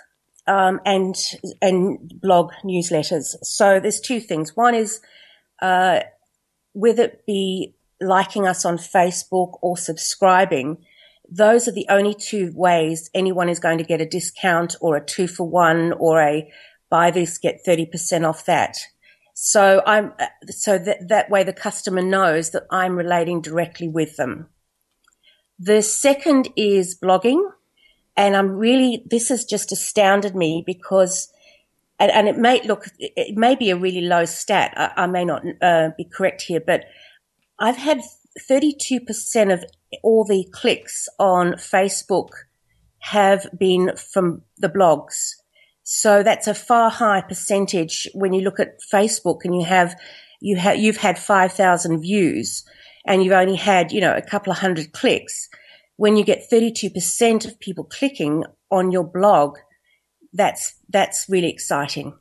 um, 0.47 0.81
and, 0.85 1.15
and 1.61 2.13
blog 2.21 2.53
newsletters. 2.65 3.37
So 3.43 3.79
there's 3.81 4.01
two 4.01 4.21
things. 4.21 4.57
One 4.57 4.75
is, 4.75 5.01
uh, 5.63 6.01
whether 6.75 7.05
it 7.05 7.25
be 7.27 7.75
liking 8.01 8.47
us 8.47 8.67
on 8.67 8.77
Facebook 8.77 9.59
or 9.63 9.79
subscribing, 9.79 10.85
those 11.31 11.67
are 11.67 11.73
the 11.73 11.87
only 11.89 12.15
two 12.15 12.53
ways 12.55 13.09
anyone 13.15 13.49
is 13.49 13.59
going 13.59 13.79
to 13.79 13.85
get 13.85 14.01
a 14.01 14.07
discount 14.07 14.77
or 14.81 14.97
a 14.97 15.05
two 15.05 15.27
for 15.27 15.49
one 15.49 15.93
or 15.93 16.21
a 16.21 16.53
buy 16.91 17.11
this, 17.11 17.39
get 17.39 17.65
30% 17.67 18.29
off 18.29 18.45
that. 18.45 18.77
So 19.33 19.83
I'm, 19.87 20.13
so 20.49 20.77
that, 20.79 21.09
that 21.09 21.31
way 21.31 21.43
the 21.43 21.55
customer 21.55 22.03
knows 22.03 22.51
that 22.51 22.67
I'm 22.71 22.97
relating 22.97 23.41
directly 23.41 23.89
with 23.89 24.17
them. 24.17 24.49
The 25.59 25.81
second 25.81 26.51
is 26.55 26.99
blogging. 26.99 27.43
And 28.15 28.37
I'm 28.37 28.51
really, 28.51 29.05
this 29.07 29.31
has 29.31 29.47
just 29.47 29.73
astounded 29.73 30.37
me 30.37 30.63
because 30.67 31.33
and, 31.99 32.11
and 32.11 32.29
it 32.29 32.37
may 32.37 32.63
look, 32.67 32.87
it 32.99 33.37
may 33.37 33.55
be 33.55 33.71
a 33.71 33.77
really 33.77 34.01
low 34.01 34.25
stat. 34.25 34.75
I, 34.77 35.05
I 35.05 35.07
may 35.07 35.25
not 35.25 35.43
uh, 35.61 35.91
be 35.97 36.05
correct 36.05 36.43
here, 36.43 36.61
but 36.65 36.85
I've 37.59 37.77
had 37.77 38.01
32% 38.49 39.53
of 39.53 39.65
all 40.03 40.25
the 40.25 40.47
clicks 40.53 41.09
on 41.19 41.53
Facebook 41.53 42.31
have 43.01 43.47
been 43.59 43.93
from 43.97 44.43
the 44.59 44.69
blogs. 44.69 45.35
So 45.83 46.23
that's 46.23 46.47
a 46.47 46.55
far 46.55 46.91
higher 46.91 47.23
percentage 47.23 48.09
when 48.15 48.33
you 48.33 48.43
look 48.43 48.61
at 48.61 48.79
Facebook 48.93 49.45
and 49.45 49.55
you 49.55 49.65
have, 49.65 49.95
you 50.41 50.57
have, 50.57 50.79
you've 50.79 50.97
had 50.97 51.19
5,000 51.19 52.01
views 52.01 52.65
and 53.05 53.23
you've 53.23 53.33
only 53.33 53.57
had, 53.57 53.93
you 53.93 54.01
know, 54.01 54.15
a 54.15 54.23
couple 54.23 54.53
of 54.53 54.59
hundred 54.59 54.93
clicks. 54.93 55.49
When 55.97 56.17
you 56.17 56.25
get 56.25 56.51
32% 56.51 57.45
of 57.45 57.61
people 57.61 57.85
clicking 57.85 58.45
on 58.71 58.93
your 58.93 59.05
blog, 59.05 59.59
that's 60.33 60.75
that's 60.89 61.27
really 61.29 61.51
exciting. 61.51 62.15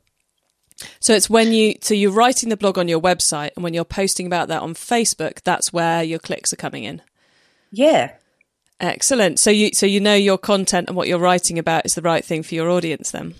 So 1.00 1.14
it's 1.14 1.30
when 1.30 1.52
you 1.52 1.74
so 1.80 1.94
you're 1.94 2.12
writing 2.12 2.48
the 2.48 2.56
blog 2.56 2.78
on 2.78 2.88
your 2.88 3.00
website 3.00 3.50
and 3.54 3.62
when 3.62 3.74
you're 3.74 3.84
posting 3.84 4.26
about 4.26 4.48
that 4.48 4.62
on 4.62 4.74
Facebook, 4.74 5.42
that's 5.42 5.72
where 5.72 6.02
your 6.02 6.18
clicks 6.18 6.52
are 6.52 6.56
coming 6.56 6.84
in. 6.84 7.02
Yeah. 7.70 8.12
Excellent. 8.80 9.38
So 9.38 9.50
you 9.50 9.70
so 9.72 9.86
you 9.86 10.00
know 10.00 10.14
your 10.14 10.38
content 10.38 10.88
and 10.88 10.96
what 10.96 11.08
you're 11.08 11.18
writing 11.18 11.58
about 11.58 11.86
is 11.86 11.94
the 11.94 12.02
right 12.02 12.24
thing 12.24 12.42
for 12.42 12.54
your 12.54 12.70
audience 12.70 13.10
then. 13.10 13.34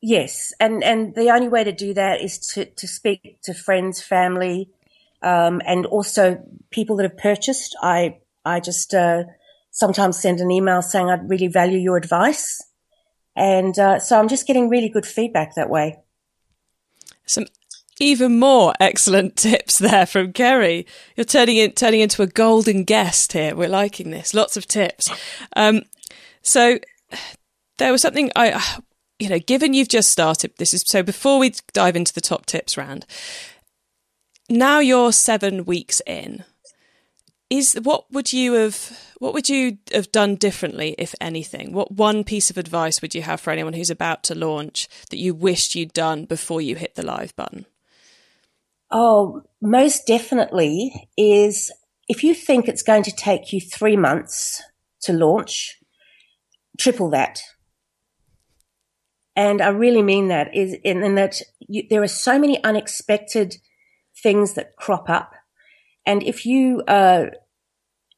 Yes, 0.00 0.52
and 0.60 0.84
and 0.84 1.14
the 1.14 1.30
only 1.30 1.48
way 1.48 1.64
to 1.64 1.72
do 1.72 1.94
that 1.94 2.20
is 2.20 2.38
to 2.54 2.66
to 2.66 2.86
speak 2.86 3.38
to 3.44 3.54
friends, 3.54 4.02
family, 4.02 4.68
um, 5.22 5.62
and 5.64 5.86
also 5.86 6.44
people 6.70 6.96
that 6.96 7.04
have 7.04 7.16
purchased. 7.16 7.74
I 7.80 8.18
I 8.44 8.60
just 8.60 8.92
uh, 8.92 9.24
sometimes 9.70 10.20
send 10.20 10.40
an 10.40 10.50
email 10.50 10.82
saying 10.82 11.08
I'd 11.08 11.30
really 11.30 11.46
value 11.46 11.78
your 11.78 11.96
advice 11.96 12.60
and 13.36 13.78
uh, 13.78 13.98
so 13.98 14.18
I'm 14.18 14.28
just 14.28 14.46
getting 14.46 14.68
really 14.68 14.88
good 14.88 15.06
feedback 15.06 15.54
that 15.54 15.70
way. 15.70 15.98
Some 17.26 17.46
even 18.00 18.38
more 18.38 18.74
excellent 18.80 19.36
tips 19.36 19.78
there 19.78 20.06
from 20.06 20.32
Kerry. 20.32 20.86
You're 21.16 21.24
turning 21.24 21.56
in, 21.56 21.72
turning 21.72 22.00
into 22.00 22.22
a 22.22 22.26
golden 22.26 22.84
guest 22.84 23.32
here. 23.32 23.54
We're 23.54 23.68
liking 23.68 24.10
this. 24.10 24.34
Lots 24.34 24.56
of 24.56 24.66
tips. 24.66 25.10
Um, 25.56 25.82
so 26.42 26.78
there 27.78 27.92
was 27.92 28.02
something 28.02 28.30
I, 28.36 28.80
you 29.18 29.28
know, 29.28 29.38
given 29.38 29.74
you've 29.74 29.88
just 29.88 30.10
started, 30.10 30.52
this 30.58 30.74
is 30.74 30.84
so 30.86 31.02
before 31.02 31.38
we 31.38 31.54
dive 31.72 31.96
into 31.96 32.12
the 32.12 32.20
top 32.20 32.46
tips 32.46 32.76
round, 32.76 33.06
now 34.48 34.80
you're 34.80 35.12
seven 35.12 35.64
weeks 35.64 36.02
in. 36.06 36.44
Is 37.50 37.74
what 37.82 38.10
would 38.12 38.32
you 38.32 38.54
have 38.54 39.12
what 39.18 39.34
would 39.34 39.48
you 39.48 39.78
have 39.92 40.10
done 40.12 40.34
differently 40.34 40.94
if 40.98 41.14
anything? 41.20 41.72
What 41.72 41.92
one 41.92 42.24
piece 42.24 42.50
of 42.50 42.58
advice 42.58 43.00
would 43.00 43.14
you 43.14 43.22
have 43.22 43.40
for 43.40 43.50
anyone 43.50 43.74
who's 43.74 43.90
about 43.90 44.22
to 44.24 44.34
launch 44.34 44.88
that 45.10 45.18
you 45.18 45.34
wished 45.34 45.74
you'd 45.74 45.92
done 45.92 46.24
before 46.24 46.60
you 46.60 46.76
hit 46.76 46.94
the 46.94 47.04
live 47.04 47.34
button? 47.36 47.66
Oh 48.90 49.42
most 49.60 50.06
definitely 50.06 51.08
is 51.16 51.70
if 52.08 52.22
you 52.22 52.34
think 52.34 52.68
it's 52.68 52.82
going 52.82 53.02
to 53.04 53.12
take 53.12 53.52
you 53.52 53.60
3 53.60 53.96
months 53.96 54.62
to 55.02 55.12
launch 55.12 55.78
triple 56.78 57.10
that. 57.10 57.40
And 59.36 59.60
I 59.60 59.68
really 59.68 60.02
mean 60.02 60.28
that 60.28 60.54
is 60.54 60.74
in, 60.84 61.02
in 61.02 61.14
that 61.16 61.40
you, 61.60 61.84
there 61.88 62.02
are 62.02 62.08
so 62.08 62.38
many 62.38 62.62
unexpected 62.62 63.56
things 64.22 64.54
that 64.54 64.76
crop 64.76 65.10
up 65.10 65.33
and 66.06 66.22
if 66.22 66.44
you 66.44 66.82
uh, 66.86 67.26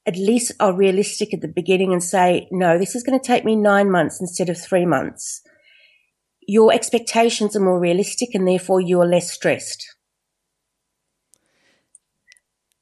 at 0.07 0.17
least 0.17 0.53
are 0.61 0.73
realistic 0.73 1.35
at 1.35 1.41
the 1.41 1.49
beginning 1.49 1.93
and 1.93 2.03
say, 2.03 2.49
no, 2.51 2.79
this 2.79 2.95
is 2.95 3.03
going 3.03 3.19
to 3.19 3.27
take 3.27 3.45
me 3.45 3.57
nine 3.57 3.91
months 3.91 4.21
instead 4.21 4.49
of 4.49 4.59
three 4.59 4.87
months, 4.87 5.43
your 6.47 6.73
expectations 6.73 7.57
are 7.57 7.61
more 7.61 7.81
realistic 7.81 8.31
and 8.35 8.47
therefore 8.47 8.81
you 8.81 9.01
are 9.01 9.07
less 9.07 9.31
stressed. 9.31 9.85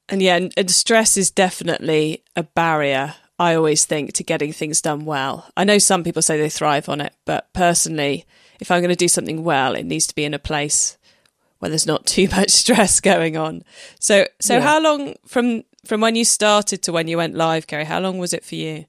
And 0.07 0.21
yeah, 0.21 0.35
and, 0.35 0.53
and 0.55 0.69
stress 0.69 1.17
is 1.17 1.31
definitely 1.31 2.23
a 2.35 2.43
barrier, 2.43 3.15
I 3.39 3.55
always 3.55 3.85
think, 3.85 4.13
to 4.13 4.23
getting 4.23 4.53
things 4.53 4.81
done 4.81 5.03
well. 5.05 5.49
I 5.57 5.63
know 5.63 5.79
some 5.79 6.03
people 6.03 6.21
say 6.21 6.37
they 6.37 6.49
thrive 6.49 6.87
on 6.87 7.01
it, 7.01 7.13
but 7.25 7.51
personally, 7.53 8.25
if 8.59 8.69
I'm 8.69 8.81
going 8.81 8.89
to 8.89 8.95
do 8.95 9.07
something 9.07 9.43
well, 9.43 9.73
it 9.73 9.83
needs 9.83 10.05
to 10.07 10.15
be 10.15 10.25
in 10.25 10.35
a 10.35 10.39
place 10.39 10.97
where 11.59 11.69
there's 11.69 11.87
not 11.87 12.05
too 12.05 12.27
much 12.35 12.51
stress 12.51 12.99
going 12.99 13.37
on. 13.37 13.63
So, 13.99 14.27
so 14.41 14.55
yeah. 14.55 14.61
how 14.61 14.81
long 14.81 15.15
from 15.25 15.63
from 15.85 16.01
when 16.01 16.15
you 16.15 16.25
started 16.25 16.81
to 16.83 16.91
when 16.91 17.07
you 17.07 17.17
went 17.17 17.35
live, 17.35 17.67
Kerry? 17.67 17.85
How 17.85 17.99
long 17.99 18.17
was 18.17 18.33
it 18.33 18.43
for 18.43 18.55
you? 18.55 18.85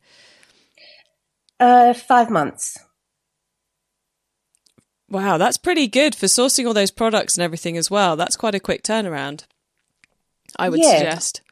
Uh, 1.59 1.95
five 1.95 2.31
months. 2.31 2.79
Wow, 5.09 5.39
that's 5.39 5.57
pretty 5.57 5.87
good 5.87 6.15
for 6.15 6.27
sourcing 6.27 6.67
all 6.67 6.75
those 6.75 6.91
products 6.91 7.37
and 7.37 7.43
everything 7.45 7.77
as 7.77 7.91
well. 7.91 8.17
That's 8.17 8.37
quite 8.37 8.57
a 8.57 8.61
quick 8.61 8.83
turnaround. 8.83 9.45
I 10.59 10.69
would 10.69 10.81
yeah. 10.81 10.99
suggest. 10.99 11.43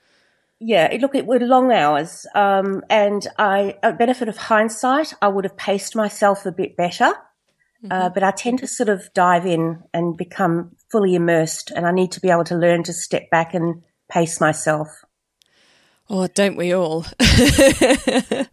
Yeah, 0.61 0.87
it, 0.87 1.01
look, 1.01 1.15
it 1.15 1.27
were 1.27 1.39
long 1.41 1.73
hours, 1.73 2.27
um, 2.35 2.83
and 2.89 3.27
I, 3.39 3.77
a 3.83 3.93
benefit 3.93 4.29
of 4.29 4.37
hindsight, 4.37 5.13
I 5.21 5.29
would 5.29 5.45
have 5.45 5.57
paced 5.57 5.95
myself 5.95 6.47
a 6.47 6.53
bit 6.53 6.77
better. 6.77 7.05
Uh, 7.05 7.13
mm-hmm. 7.83 7.93
Uh, 7.93 8.09
but 8.09 8.23
I 8.23 8.31
tend 8.31 8.61
to 8.61 8.67
sort 8.67 8.89
of 8.89 9.13
dive 9.15 9.47
in 9.47 9.83
and 9.93 10.17
become 10.17 10.75
fully 10.95 11.17
immersed, 11.17 11.73
and 11.75 11.89
I 11.89 11.91
need 11.91 12.13
to 12.13 12.21
be 12.21 12.31
able 12.31 12.45
to 12.45 12.55
learn 12.55 12.85
to 12.85 12.93
step 12.93 13.29
back 13.29 13.53
and 13.53 13.83
pace 14.09 14.41
myself. 14.41 14.87
Oh, 16.09 16.29
don't 16.29 16.55
we 16.55 16.73
all? 16.73 17.05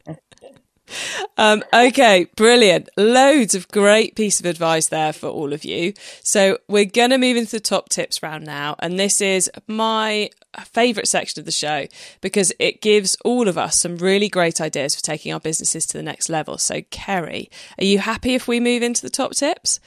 um, 1.38 1.63
okay, 1.71 2.25
brilliant. 2.36 2.89
Loads 2.97 3.54
of 3.54 3.67
great 3.67 4.15
piece 4.15 4.39
of 4.39 4.47
advice 4.47 4.88
there 4.88 5.13
for 5.13 5.30
all 5.30 5.54
of 5.54 5.63
you. 5.63 5.93
So 6.23 6.58
we're 6.67 6.86
going 6.86 7.12
to 7.12 7.19
move 7.19 7.38
into 7.38 7.51
the 7.51 7.60
top 7.60 7.89
tips 7.89 8.23
round 8.23 8.43
now. 8.43 8.75
And 8.80 8.97
this 8.97 9.21
is 9.21 9.51
my 9.67 10.32
favourite 10.63 11.08
section 11.08 11.41
of 11.41 11.45
the 11.45 11.51
show 11.51 11.86
because 12.21 12.51
it 12.58 12.82
gives 12.82 13.15
all 13.23 13.47
of 13.47 13.56
us 13.56 13.80
some 13.80 13.97
really 13.97 14.30
great 14.30 14.60
ideas 14.60 14.95
for 14.95 15.04
taking 15.04 15.32
our 15.32 15.39
businesses 15.39 15.86
to 15.86 15.95
the 15.95 16.04
next 16.04 16.27
level. 16.27 16.58
So, 16.58 16.82
Kerry, 16.89 17.51
are 17.77 17.86
you 17.86 17.99
happy 17.99 18.34
if 18.34 18.47
we 18.47 18.60
move 18.60 18.82
into 18.82 19.04
the 19.04 19.12
top 19.12 19.34
tips? 19.34 19.80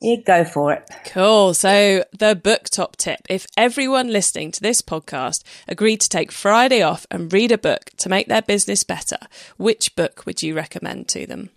Yeah, 0.00 0.16
go 0.16 0.44
for 0.44 0.72
it. 0.72 0.90
Cool. 1.06 1.52
So, 1.52 2.04
the 2.18 2.34
book 2.34 2.70
top 2.70 2.96
tip 2.96 3.20
if 3.28 3.46
everyone 3.56 4.08
listening 4.08 4.50
to 4.52 4.60
this 4.60 4.80
podcast 4.80 5.42
agreed 5.68 6.00
to 6.00 6.08
take 6.08 6.32
Friday 6.32 6.80
off 6.80 7.06
and 7.10 7.30
read 7.32 7.52
a 7.52 7.58
book 7.58 7.90
to 7.98 8.08
make 8.08 8.26
their 8.26 8.40
business 8.40 8.82
better, 8.82 9.18
which 9.58 9.94
book 9.96 10.24
would 10.24 10.42
you 10.42 10.54
recommend 10.54 11.08
to 11.08 11.26
them? 11.26 11.50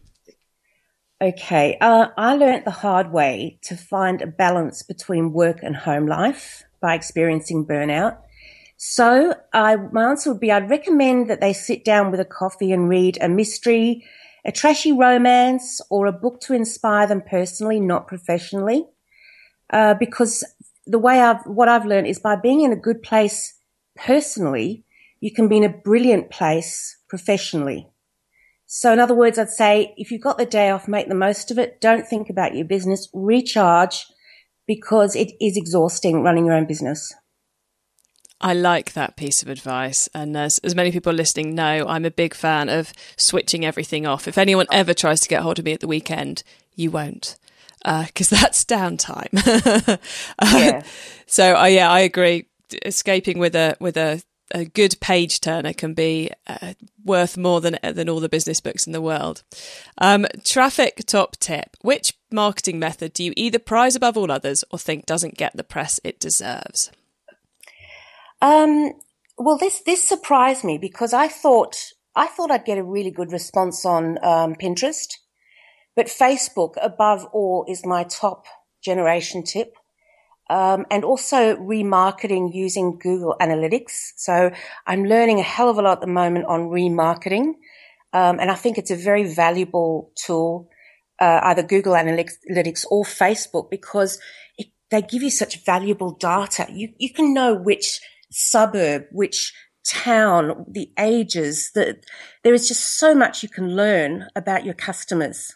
Okay. 1.21 1.77
Uh, 1.79 2.07
I 2.17 2.35
learned 2.35 2.65
the 2.65 2.71
hard 2.71 3.13
way 3.13 3.59
to 3.63 3.77
find 3.77 4.21
a 4.21 4.27
balance 4.27 4.83
between 4.83 5.31
work 5.31 5.59
and 5.63 5.73
home 5.73 6.05
life 6.05 6.63
by 6.81 6.95
experiencing 6.95 7.65
burnout. 7.65 8.17
So, 8.75 9.33
I, 9.53 9.77
my 9.77 10.09
answer 10.09 10.31
would 10.33 10.41
be 10.41 10.51
I'd 10.51 10.69
recommend 10.69 11.29
that 11.29 11.39
they 11.39 11.53
sit 11.53 11.85
down 11.85 12.11
with 12.11 12.19
a 12.19 12.25
coffee 12.25 12.73
and 12.73 12.89
read 12.89 13.17
a 13.21 13.29
mystery 13.29 14.03
a 14.45 14.51
trashy 14.51 14.91
romance 14.91 15.79
or 15.89 16.05
a 16.05 16.11
book 16.11 16.41
to 16.41 16.53
inspire 16.53 17.07
them 17.07 17.21
personally, 17.21 17.79
not 17.79 18.07
professionally. 18.07 18.85
Uh, 19.71 19.93
because 19.93 20.43
the 20.85 20.99
way 20.99 21.21
I've, 21.21 21.43
what 21.45 21.69
I've 21.69 21.85
learned 21.85 22.07
is 22.07 22.19
by 22.19 22.35
being 22.35 22.61
in 22.61 22.71
a 22.71 22.77
good 22.77 23.01
place 23.01 23.57
personally, 23.95 24.83
you 25.19 25.31
can 25.31 25.47
be 25.47 25.57
in 25.57 25.63
a 25.63 25.69
brilliant 25.69 26.29
place 26.29 26.97
professionally. 27.07 27.87
So 28.65 28.91
in 28.91 28.99
other 28.99 29.15
words, 29.15 29.37
I'd 29.37 29.49
say 29.49 29.93
if 29.97 30.11
you've 30.11 30.21
got 30.21 30.37
the 30.37 30.45
day 30.45 30.69
off, 30.69 30.87
make 30.87 31.07
the 31.07 31.15
most 31.15 31.51
of 31.51 31.57
it. 31.57 31.79
Don't 31.79 32.07
think 32.07 32.29
about 32.29 32.55
your 32.55 32.65
business, 32.65 33.07
recharge 33.13 34.05
because 34.67 35.15
it 35.15 35.31
is 35.39 35.57
exhausting 35.57 36.23
running 36.23 36.45
your 36.45 36.55
own 36.55 36.65
business. 36.65 37.13
I 38.43 38.53
like 38.53 38.91
that 38.91 39.15
piece 39.15 39.41
of 39.41 39.47
advice. 39.47 40.09
And 40.13 40.35
as, 40.35 40.57
as 40.59 40.75
many 40.75 40.91
people 40.91 41.13
listening 41.13 41.55
know, 41.55 41.85
I'm 41.87 42.03
a 42.03 42.11
big 42.11 42.33
fan 42.33 42.67
of 42.67 42.91
switching 43.15 43.65
everything 43.65 44.05
off. 44.05 44.27
If 44.27 44.37
anyone 44.37 44.67
ever 44.69 44.93
tries 44.93 45.21
to 45.21 45.29
get 45.29 45.41
hold 45.41 45.59
of 45.59 45.65
me 45.65 45.71
at 45.71 45.79
the 45.79 45.87
weekend, 45.87 46.43
you 46.75 46.91
won't. 46.91 47.37
Because 47.83 48.33
uh, 48.33 48.35
that's 48.41 48.65
downtime. 48.65 49.29
yeah. 50.43 50.83
so, 51.25 51.55
uh, 51.55 51.65
yeah, 51.65 51.89
I 51.89 52.01
agree. 52.01 52.47
Escaping 52.85 53.39
with 53.39 53.55
a 53.55 53.77
with 53.79 53.95
a, 53.95 54.21
a 54.51 54.65
good 54.65 54.99
page 54.99 55.39
turner 55.39 55.73
can 55.73 55.93
be 55.93 56.31
uh, 56.47 56.73
worth 57.05 57.37
more 57.37 57.61
than 57.61 57.77
than 57.83 58.09
all 58.09 58.19
the 58.19 58.29
business 58.29 58.59
books 58.59 58.87
in 58.87 58.93
the 58.93 59.01
world. 59.01 59.43
Um, 59.99 60.25
traffic 60.43 61.03
top 61.05 61.37
tip: 61.37 61.77
Which 61.81 62.17
marketing 62.31 62.79
method 62.79 63.13
do 63.13 63.23
you 63.23 63.33
either 63.37 63.59
prize 63.59 63.95
above 63.95 64.17
all 64.17 64.31
others 64.31 64.63
or 64.71 64.79
think 64.79 65.05
doesn't 65.05 65.37
get 65.37 65.55
the 65.55 65.63
press 65.63 65.99
it 66.03 66.19
deserves? 66.19 66.89
Um, 68.43 68.91
well, 69.37 69.57
this 69.57 69.81
this 69.83 70.03
surprised 70.03 70.65
me 70.65 70.77
because 70.77 71.13
I 71.13 71.29
thought 71.29 71.77
I 72.13 72.27
thought 72.27 72.51
I'd 72.51 72.65
get 72.65 72.77
a 72.77 72.83
really 72.83 73.09
good 73.09 73.31
response 73.31 73.85
on 73.85 74.17
um, 74.21 74.55
Pinterest, 74.55 75.07
but 75.95 76.07
Facebook, 76.07 76.73
above 76.81 77.25
all, 77.31 77.65
is 77.69 77.85
my 77.85 78.03
top 78.03 78.45
generation 78.83 79.43
tip. 79.43 79.77
Um, 80.49 80.85
and 80.91 81.05
also 81.05 81.55
remarketing 81.55 82.53
using 82.53 82.99
Google 82.99 83.37
Analytics. 83.39 84.11
So 84.17 84.51
I'm 84.85 85.05
learning 85.05 85.39
a 85.39 85.43
hell 85.43 85.69
of 85.69 85.77
a 85.77 85.81
lot 85.81 85.99
at 85.99 86.01
the 86.01 86.07
moment 86.07 86.45
on 86.45 86.67
remarketing. 86.67 87.53
Um, 88.11 88.39
and 88.39 88.51
I 88.51 88.55
think 88.55 88.77
it's 88.77 88.91
a 88.91 88.95
very 88.97 89.23
valuable 89.23 90.11
tool, 90.15 90.69
uh, 91.19 91.39
either 91.43 91.63
Google 91.63 91.93
Analytics 91.93 92.85
or 92.91 93.05
Facebook 93.05 93.71
because 93.71 94.19
it, 94.57 94.67
they 94.91 95.01
give 95.01 95.23
you 95.23 95.31
such 95.31 95.63
valuable 95.63 96.11
data. 96.11 96.67
You, 96.69 96.89
you 96.97 97.13
can 97.13 97.33
know 97.33 97.55
which 97.55 98.01
suburb, 98.33 99.05
which 99.11 99.53
town, 99.85 100.65
the 100.69 100.91
ages, 100.97 101.71
that 101.75 102.05
there 102.43 102.53
is 102.53 102.67
just 102.67 102.97
so 102.97 103.13
much 103.13 103.43
you 103.43 103.49
can 103.49 103.75
learn 103.75 104.27
about 104.35 104.65
your 104.65 104.73
customers. 104.73 105.53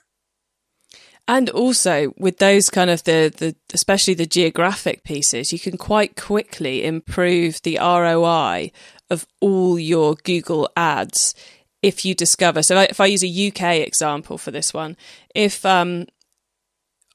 And 1.30 1.50
also 1.50 2.14
with 2.18 2.38
those 2.38 2.70
kind 2.70 2.90
of 2.90 3.04
the, 3.04 3.34
the 3.36 3.56
especially 3.74 4.14
the 4.14 4.26
geographic 4.26 5.04
pieces, 5.04 5.52
you 5.52 5.60
can 5.60 5.78
quite 5.78 6.16
quickly 6.16 6.86
improve 6.86 7.62
the 7.64 7.78
ROI 7.82 8.72
of 9.10 9.28
all 9.42 9.78
your 9.78 10.16
Google 10.16 10.70
ads 10.78 11.36
if 11.82 12.06
you 12.06 12.16
discover. 12.16 12.64
So 12.64 12.80
if 12.80 13.02
I 13.02 13.08
use 13.08 13.24
a 13.24 13.48
UK 13.48 13.86
example 13.86 14.38
for 14.38 14.52
this 14.52 14.74
one, 14.74 14.96
if 15.36 15.66
um, 15.66 16.08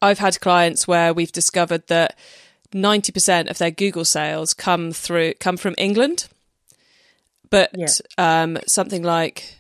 I've 0.03 0.19
had 0.19 0.41
clients 0.41 0.87
where 0.87 1.15
we've 1.15 1.33
discovered 1.33 1.87
that 1.89 2.19
90% 2.73 3.51
of 3.51 3.59
their 3.59 3.71
Google 3.71 4.05
sales 4.05 4.55
come 4.55 4.93
through 4.93 5.35
come 5.35 5.57
from 5.57 5.75
England. 5.79 6.29
But 7.51 7.71
yeah. 7.77 7.89
um, 8.19 8.59
something 8.67 9.03
like 9.03 9.57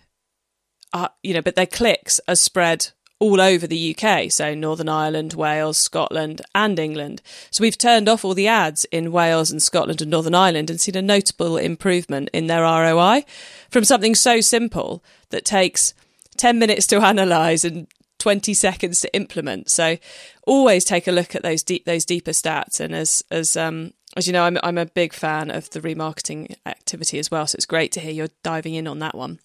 uh, 0.92 1.08
you 1.22 1.34
know, 1.34 1.42
but 1.42 1.56
their 1.56 1.66
clicks 1.66 2.20
are 2.28 2.36
spread 2.36 2.88
all 3.18 3.40
over 3.40 3.68
the 3.68 3.96
UK, 3.96 4.32
so 4.32 4.52
Northern 4.52 4.88
Ireland, 4.88 5.34
Wales, 5.34 5.78
Scotland, 5.78 6.42
and 6.56 6.76
England. 6.76 7.22
So 7.52 7.62
we've 7.62 7.78
turned 7.78 8.08
off 8.08 8.24
all 8.24 8.34
the 8.34 8.48
ads 8.48 8.84
in 8.86 9.12
Wales 9.12 9.52
and 9.52 9.62
Scotland 9.62 10.02
and 10.02 10.10
Northern 10.10 10.34
Ireland 10.34 10.70
and 10.70 10.80
seen 10.80 10.96
a 10.96 11.02
notable 11.02 11.56
improvement 11.56 12.30
in 12.32 12.48
their 12.48 12.62
ROI 12.62 13.24
from 13.70 13.84
something 13.84 14.16
so 14.16 14.40
simple 14.40 15.04
that 15.30 15.44
takes 15.44 15.94
10 16.36 16.58
minutes 16.58 16.86
to 16.88 17.00
analyze 17.00 17.64
and 17.64 17.86
20 18.22 18.54
seconds 18.54 19.00
to 19.00 19.12
implement. 19.16 19.68
So 19.68 19.98
always 20.46 20.84
take 20.84 21.08
a 21.08 21.12
look 21.12 21.34
at 21.34 21.42
those 21.42 21.64
deep, 21.64 21.86
those 21.86 22.04
deeper 22.04 22.30
stats. 22.30 22.78
And 22.78 22.94
as, 22.94 23.20
as, 23.32 23.56
um, 23.56 23.94
as 24.16 24.28
you 24.28 24.32
know, 24.32 24.44
I'm, 24.44 24.58
I'm 24.62 24.78
a 24.78 24.86
big 24.86 25.12
fan 25.12 25.50
of 25.50 25.68
the 25.70 25.80
remarketing 25.80 26.54
activity 26.64 27.18
as 27.18 27.32
well. 27.32 27.48
So 27.48 27.56
it's 27.56 27.66
great 27.66 27.90
to 27.92 28.00
hear 28.00 28.12
you're 28.12 28.28
diving 28.44 28.74
in 28.74 28.86
on 28.86 29.00
that 29.00 29.16
one. 29.16 29.40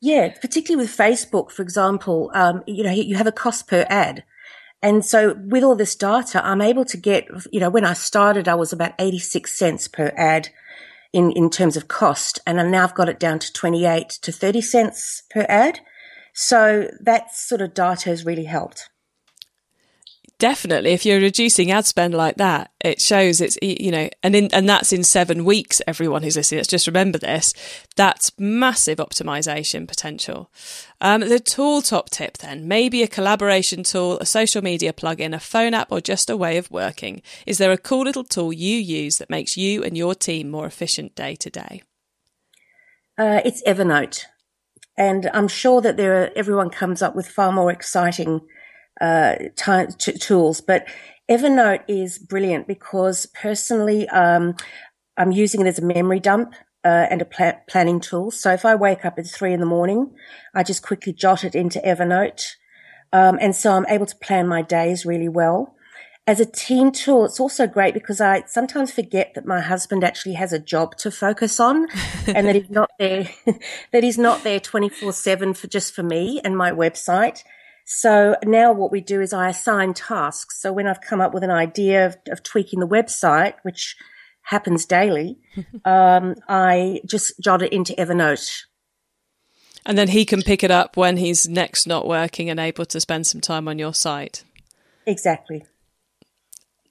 Yeah, 0.00 0.34
particularly 0.40 0.84
with 0.84 0.96
Facebook, 0.96 1.52
for 1.52 1.62
example, 1.62 2.32
um, 2.34 2.64
you 2.66 2.82
know, 2.82 2.90
you 2.90 3.14
have 3.14 3.28
a 3.28 3.32
cost 3.32 3.68
per 3.68 3.86
ad. 3.88 4.24
And 4.82 5.04
so 5.04 5.36
with 5.46 5.62
all 5.62 5.76
this 5.76 5.94
data, 5.94 6.44
I'm 6.44 6.60
able 6.60 6.84
to 6.86 6.96
get, 6.96 7.28
you 7.52 7.60
know, 7.60 7.70
when 7.70 7.84
I 7.84 7.92
started, 7.92 8.48
I 8.48 8.56
was 8.56 8.72
about 8.72 8.94
86 8.98 9.56
cents 9.56 9.86
per 9.86 10.12
ad. 10.16 10.48
in, 11.12 11.30
in 11.32 11.50
terms 11.50 11.76
of 11.76 11.86
cost. 11.86 12.40
And 12.46 12.60
I 12.60 12.68
now 12.68 12.82
I've 12.82 12.94
got 12.94 13.08
it 13.08 13.20
down 13.20 13.38
to 13.38 13.52
28 13.52 14.08
to 14.08 14.32
30 14.32 14.60
cents 14.60 15.22
per 15.30 15.46
ad. 15.48 15.80
So 16.40 16.88
that 17.00 17.34
sort 17.34 17.60
of 17.62 17.74
data 17.74 18.10
has 18.10 18.24
really 18.24 18.44
helped. 18.44 18.88
Definitely, 20.38 20.92
if 20.92 21.04
you're 21.04 21.18
reducing 21.18 21.72
ad 21.72 21.84
spend 21.84 22.14
like 22.14 22.36
that, 22.36 22.70
it 22.78 23.00
shows 23.00 23.40
it's 23.40 23.58
you 23.60 23.90
know, 23.90 24.08
and 24.22 24.36
in 24.36 24.48
and 24.52 24.68
that's 24.68 24.92
in 24.92 25.02
seven 25.02 25.44
weeks. 25.44 25.82
Everyone 25.84 26.22
who's 26.22 26.36
listening, 26.36 26.60
let's 26.60 26.68
just 26.68 26.86
remember 26.86 27.18
this. 27.18 27.54
That's 27.96 28.30
massive 28.38 28.98
optimization 28.98 29.88
potential. 29.88 30.48
Um, 31.00 31.22
the 31.22 31.40
tool 31.40 31.82
top 31.82 32.08
tip 32.08 32.38
then, 32.38 32.68
maybe 32.68 33.02
a 33.02 33.08
collaboration 33.08 33.82
tool, 33.82 34.20
a 34.20 34.24
social 34.24 34.62
media 34.62 34.92
plugin, 34.92 35.34
a 35.34 35.40
phone 35.40 35.74
app, 35.74 35.90
or 35.90 36.00
just 36.00 36.30
a 36.30 36.36
way 36.36 36.56
of 36.56 36.70
working. 36.70 37.20
Is 37.48 37.58
there 37.58 37.72
a 37.72 37.76
cool 37.76 38.04
little 38.04 38.22
tool 38.22 38.52
you 38.52 38.76
use 38.76 39.18
that 39.18 39.28
makes 39.28 39.56
you 39.56 39.82
and 39.82 39.98
your 39.98 40.14
team 40.14 40.50
more 40.50 40.66
efficient 40.66 41.16
day 41.16 41.34
to 41.34 41.50
day? 41.50 41.82
Uh, 43.18 43.40
it's 43.44 43.60
Evernote, 43.64 44.26
and 44.98 45.30
I'm 45.32 45.46
sure 45.48 45.80
that 45.80 45.96
there 45.96 46.22
are, 46.22 46.30
everyone 46.34 46.70
comes 46.70 47.02
up 47.02 47.14
with 47.14 47.28
far 47.28 47.52
more 47.52 47.70
exciting 47.70 48.40
uh, 49.00 49.36
t- 49.54 49.94
t- 49.96 50.18
tools. 50.18 50.60
But 50.60 50.86
Evernote 51.30 51.84
is 51.86 52.18
brilliant 52.18 52.66
because 52.66 53.26
personally, 53.26 54.08
um, 54.08 54.56
I'm 55.16 55.30
using 55.30 55.60
it 55.60 55.68
as 55.68 55.78
a 55.78 55.84
memory 55.84 56.18
dump 56.18 56.52
uh, 56.84 57.06
and 57.10 57.22
a 57.22 57.24
pl- 57.24 57.60
planning 57.68 58.00
tool. 58.00 58.32
So 58.32 58.52
if 58.52 58.64
I 58.64 58.74
wake 58.74 59.04
up 59.04 59.18
at 59.18 59.26
three 59.28 59.52
in 59.52 59.60
the 59.60 59.66
morning, 59.66 60.10
I 60.52 60.64
just 60.64 60.82
quickly 60.82 61.12
jot 61.12 61.44
it 61.44 61.54
into 61.54 61.78
Evernote. 61.78 62.56
Um, 63.12 63.38
and 63.40 63.54
so 63.54 63.72
I'm 63.72 63.86
able 63.88 64.06
to 64.06 64.16
plan 64.16 64.48
my 64.48 64.62
days 64.62 65.06
really 65.06 65.28
well. 65.28 65.76
As 66.28 66.40
a 66.40 66.44
team 66.44 66.92
tool, 66.92 67.24
it's 67.24 67.40
also 67.40 67.66
great 67.66 67.94
because 67.94 68.20
I 68.20 68.42
sometimes 68.44 68.92
forget 68.92 69.32
that 69.34 69.46
my 69.46 69.60
husband 69.60 70.04
actually 70.04 70.34
has 70.34 70.52
a 70.52 70.58
job 70.58 70.94
to 70.98 71.10
focus 71.10 71.58
on 71.58 71.88
and 72.26 72.46
that 72.46 72.54
he's 72.54 72.68
not 72.68 72.90
there, 72.98 73.30
that 73.92 74.02
he's 74.02 74.18
not 74.18 74.44
there 74.44 74.60
24 74.60 75.14
seven 75.14 75.54
for 75.54 75.68
just 75.68 75.94
for 75.94 76.02
me 76.02 76.38
and 76.44 76.54
my 76.54 76.70
website. 76.70 77.44
So 77.86 78.36
now 78.44 78.74
what 78.74 78.92
we 78.92 79.00
do 79.00 79.22
is 79.22 79.32
I 79.32 79.48
assign 79.48 79.94
tasks. 79.94 80.60
So 80.60 80.70
when 80.70 80.86
I've 80.86 81.00
come 81.00 81.22
up 81.22 81.32
with 81.32 81.44
an 81.44 81.50
idea 81.50 82.04
of, 82.04 82.18
of 82.28 82.42
tweaking 82.42 82.80
the 82.80 82.86
website, 82.86 83.54
which 83.62 83.96
happens 84.42 84.84
daily, 84.84 85.38
um, 85.86 86.34
I 86.46 87.00
just 87.06 87.40
jot 87.40 87.62
it 87.62 87.72
into 87.72 87.94
Evernote. 87.94 88.64
And 89.86 89.96
then 89.96 90.08
he 90.08 90.26
can 90.26 90.42
pick 90.42 90.62
it 90.62 90.70
up 90.70 90.94
when 90.94 91.16
he's 91.16 91.48
next 91.48 91.86
not 91.86 92.06
working 92.06 92.50
and 92.50 92.60
able 92.60 92.84
to 92.84 93.00
spend 93.00 93.26
some 93.26 93.40
time 93.40 93.66
on 93.66 93.78
your 93.78 93.94
site. 93.94 94.44
Exactly. 95.06 95.64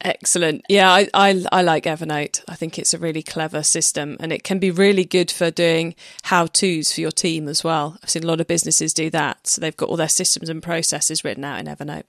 Excellent. 0.01 0.63
Yeah, 0.69 0.91
I, 0.91 1.07
I, 1.13 1.43
I 1.51 1.61
like 1.63 1.85
Evernote. 1.85 2.43
I 2.47 2.55
think 2.55 2.77
it's 2.77 2.93
a 2.93 2.99
really 2.99 3.23
clever 3.23 3.63
system 3.63 4.15
and 4.19 4.31
it 4.31 4.43
can 4.43 4.59
be 4.59 4.69
really 4.69 5.05
good 5.05 5.31
for 5.31 5.49
doing 5.49 5.95
how 6.23 6.45
to's 6.45 6.93
for 6.93 7.01
your 7.01 7.11
team 7.11 7.47
as 7.47 7.63
well. 7.63 7.97
I've 8.03 8.09
seen 8.09 8.23
a 8.23 8.27
lot 8.27 8.39
of 8.39 8.47
businesses 8.47 8.93
do 8.93 9.09
that. 9.09 9.47
So 9.47 9.59
they've 9.59 9.75
got 9.75 9.89
all 9.89 9.97
their 9.97 10.07
systems 10.07 10.49
and 10.49 10.61
processes 10.61 11.23
written 11.23 11.43
out 11.43 11.59
in 11.59 11.65
Evernote. 11.65 12.03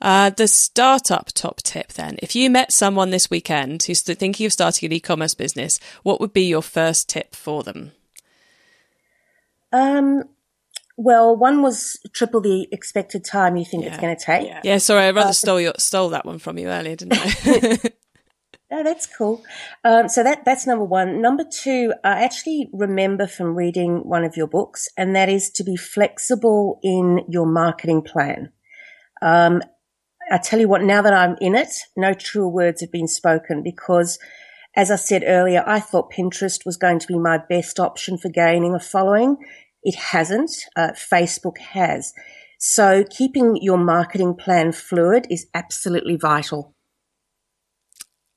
Uh, 0.00 0.30
the 0.30 0.48
startup 0.48 1.28
top 1.32 1.58
tip 1.62 1.92
then. 1.92 2.16
If 2.20 2.34
you 2.34 2.50
met 2.50 2.72
someone 2.72 3.10
this 3.10 3.30
weekend 3.30 3.84
who's 3.84 4.02
thinking 4.02 4.44
of 4.44 4.52
starting 4.52 4.86
an 4.86 4.92
e 4.92 5.00
commerce 5.00 5.34
business, 5.34 5.78
what 6.02 6.20
would 6.20 6.32
be 6.32 6.46
your 6.46 6.62
first 6.62 7.08
tip 7.08 7.34
for 7.34 7.62
them? 7.62 7.92
Um, 9.72 10.24
well, 10.96 11.36
one 11.36 11.62
was 11.62 11.98
triple 12.12 12.40
the 12.40 12.68
expected 12.72 13.24
time 13.24 13.56
you 13.56 13.64
think 13.64 13.84
yeah. 13.84 13.90
it's 13.90 13.98
going 13.98 14.16
to 14.16 14.24
take. 14.24 14.46
Yeah. 14.46 14.60
yeah, 14.64 14.78
sorry, 14.78 15.04
I 15.04 15.10
rather 15.10 15.30
uh, 15.30 15.32
stole 15.32 15.60
your, 15.60 15.74
stole 15.78 16.08
that 16.10 16.24
one 16.24 16.38
from 16.38 16.58
you 16.58 16.68
earlier, 16.68 16.96
didn't 16.96 17.18
I? 17.18 17.78
no, 18.70 18.82
that's 18.82 19.06
cool. 19.06 19.44
Um, 19.84 20.08
so 20.08 20.22
that 20.22 20.44
that's 20.44 20.66
number 20.66 20.84
one. 20.84 21.20
Number 21.20 21.44
two, 21.44 21.92
I 22.02 22.24
actually 22.24 22.70
remember 22.72 23.26
from 23.26 23.54
reading 23.54 24.08
one 24.08 24.24
of 24.24 24.36
your 24.36 24.46
books, 24.46 24.88
and 24.96 25.14
that 25.14 25.28
is 25.28 25.50
to 25.50 25.64
be 25.64 25.76
flexible 25.76 26.80
in 26.82 27.24
your 27.28 27.46
marketing 27.46 28.02
plan. 28.02 28.52
Um, 29.20 29.62
I 30.30 30.38
tell 30.38 30.58
you 30.58 30.68
what, 30.68 30.82
now 30.82 31.02
that 31.02 31.12
I'm 31.12 31.36
in 31.40 31.54
it, 31.54 31.72
no 31.96 32.14
truer 32.14 32.48
words 32.48 32.80
have 32.80 32.90
been 32.90 33.06
spoken 33.06 33.62
because 33.62 34.18
as 34.76 34.90
I 34.90 34.96
said 34.96 35.24
earlier, 35.26 35.64
I 35.66 35.80
thought 35.80 36.12
Pinterest 36.12 36.66
was 36.66 36.76
going 36.76 36.98
to 36.98 37.06
be 37.06 37.18
my 37.18 37.38
best 37.38 37.80
option 37.80 38.18
for 38.18 38.28
gaining 38.28 38.74
a 38.74 38.80
following. 38.80 39.38
It 39.86 39.94
hasn't. 39.94 40.50
Uh, 40.74 40.90
Facebook 40.90 41.58
has. 41.58 42.12
So 42.58 43.04
keeping 43.08 43.56
your 43.62 43.78
marketing 43.78 44.34
plan 44.34 44.72
fluid 44.72 45.28
is 45.30 45.46
absolutely 45.54 46.16
vital. 46.16 46.74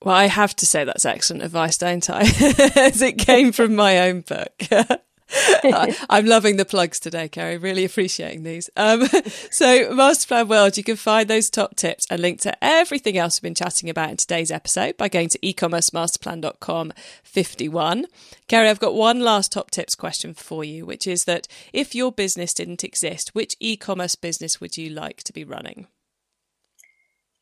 Well, 0.04 0.16
I 0.16 0.28
have 0.28 0.56
to 0.58 0.68
say 0.68 0.84
that's 0.84 1.06
excellent 1.06 1.44
advice, 1.44 1.78
don't 1.78 2.08
I? 2.08 2.22
As 2.76 3.02
it 3.02 3.18
came 3.18 3.52
from 3.52 3.76
my 3.76 4.10
own 4.10 4.22
book. 4.22 4.54
I'm 6.10 6.26
loving 6.26 6.58
the 6.58 6.66
plugs 6.66 7.00
today, 7.00 7.30
Kerry. 7.30 7.58
Really 7.58 7.86
appreciating 7.86 8.44
these. 8.44 8.70
Um, 8.76 9.06
so, 9.52 9.94
Masterplan 9.94 10.48
World, 10.48 10.78
you 10.78 10.84
can 10.84 10.96
find 10.96 11.30
those 11.30 11.50
top 11.50 11.76
tips 11.76 12.06
and 12.10 12.22
link 12.22 12.42
to 12.42 12.64
everything 12.64 13.18
else 13.18 13.38
we've 13.38 13.44
been 13.44 13.56
chatting 13.56 13.90
about 13.90 14.10
in 14.10 14.18
today's 14.18 14.52
episode 14.52 14.98
by 14.98 15.08
going 15.08 15.30
to 15.30 15.40
ecommercemasterplan.com 15.40 16.94
51. 17.24 18.06
Kerry, 18.48 18.70
I've 18.70 18.80
got 18.80 18.96
one 18.96 19.20
last 19.20 19.52
top 19.52 19.72
tips 19.72 19.96
question 19.96 20.34
for 20.34 20.64
you, 20.64 20.86
which 20.86 21.06
is 21.06 21.26
that 21.26 21.48
if 21.74 21.94
your 21.94 22.12
business 22.12 22.54
didn't 22.54 22.84
exist, 22.84 23.36
which 23.36 23.56
e 23.60 23.78
commerce 23.78 24.16
business 24.16 24.60
would 24.60 24.78
you 24.78 24.90
like 24.90 25.24
to 25.24 25.34
be 25.34 25.44
running? 25.44 25.88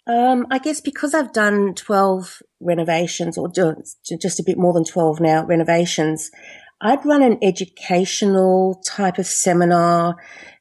Um, 0.08 0.48
I 0.50 0.60
guess 0.60 0.80
because 0.80 1.14
I've 1.14 1.34
done 1.34 1.74
12 1.74 2.42
renovations 2.62 3.38
or 3.38 3.50
just 3.50 4.40
a 4.40 4.44
bit 4.44 4.58
more 4.58 4.74
than 4.74 4.86
12 4.86 5.20
now 5.20 5.46
renovations, 5.46 6.32
I'd 6.80 7.06
run 7.06 7.24
an 7.24 7.40
educational 7.42 8.82
type 8.86 9.18
of 9.18 9.26
seminar 9.26 10.16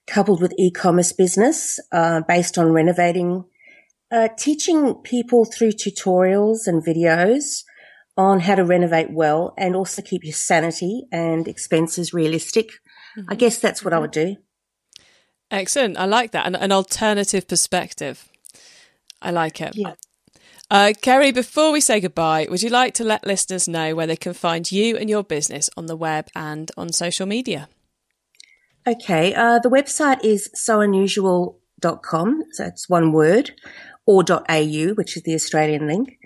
coupled 0.06 0.40
with 0.40 0.54
e-commerce 0.58 1.12
business 1.12 1.78
uh, 1.92 2.22
based 2.26 2.56
on 2.56 2.72
renovating, 2.72 3.44
uh, 4.10 4.28
teaching 4.38 4.94
people 4.94 5.44
through 5.44 5.72
tutorials 5.72 6.66
and 6.66 6.84
videos 6.84 7.64
on 8.16 8.40
how 8.40 8.54
to 8.54 8.64
renovate 8.64 9.10
well 9.10 9.52
and 9.58 9.76
also 9.76 10.00
keep 10.00 10.24
your 10.24 10.32
sanity 10.32 11.02
and 11.12 11.46
expenses 11.46 12.14
realistic. 12.14 12.70
Mm-hmm. 13.18 13.32
I 13.32 13.34
guess 13.34 13.58
that's 13.58 13.84
what 13.84 13.92
I 13.92 13.98
would 13.98 14.12
do. 14.12 14.36
Excellent. 15.50 15.98
I 15.98 16.06
like 16.06 16.30
that. 16.32 16.46
An, 16.46 16.54
an 16.54 16.72
alternative 16.72 17.46
perspective. 17.46 18.28
I 19.20 19.30
like 19.30 19.60
it. 19.60 19.76
Yeah. 19.76 19.94
Uh, 20.68 20.92
Kerry, 21.00 21.30
before 21.30 21.70
we 21.70 21.80
say 21.80 22.00
goodbye, 22.00 22.48
would 22.50 22.62
you 22.62 22.70
like 22.70 22.92
to 22.94 23.04
let 23.04 23.26
listeners 23.26 23.68
know 23.68 23.94
where 23.94 24.06
they 24.06 24.16
can 24.16 24.34
find 24.34 24.70
you 24.70 24.96
and 24.96 25.08
your 25.08 25.22
business 25.22 25.70
on 25.76 25.86
the 25.86 25.96
web 25.96 26.26
and 26.34 26.72
on 26.76 26.92
social 26.92 27.26
media? 27.26 27.68
Okay, 28.86 29.32
uh, 29.34 29.60
the 29.60 29.70
website 29.70 30.24
is 30.24 30.50
sounusual.com, 30.54 32.42
so 32.52 32.64
it's 32.64 32.88
one 32.88 33.12
word, 33.12 33.52
or 34.06 34.24
.au, 34.28 34.94
which 34.94 35.16
is 35.16 35.22
the 35.22 35.34
Australian 35.34 35.86
link. 35.86 36.18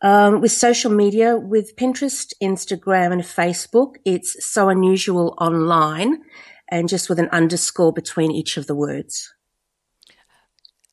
Um, 0.00 0.40
with 0.40 0.52
social 0.52 0.90
media, 0.90 1.36
with 1.36 1.76
Pinterest, 1.76 2.32
Instagram, 2.42 3.12
and 3.12 3.22
Facebook, 3.22 3.96
it's 4.04 4.36
so 4.44 4.68
unusual 4.70 5.36
online, 5.38 6.22
and 6.70 6.88
just 6.88 7.10
with 7.10 7.18
an 7.18 7.28
underscore 7.30 7.92
between 7.92 8.30
each 8.30 8.56
of 8.56 8.66
the 8.66 8.74
words. 8.74 9.32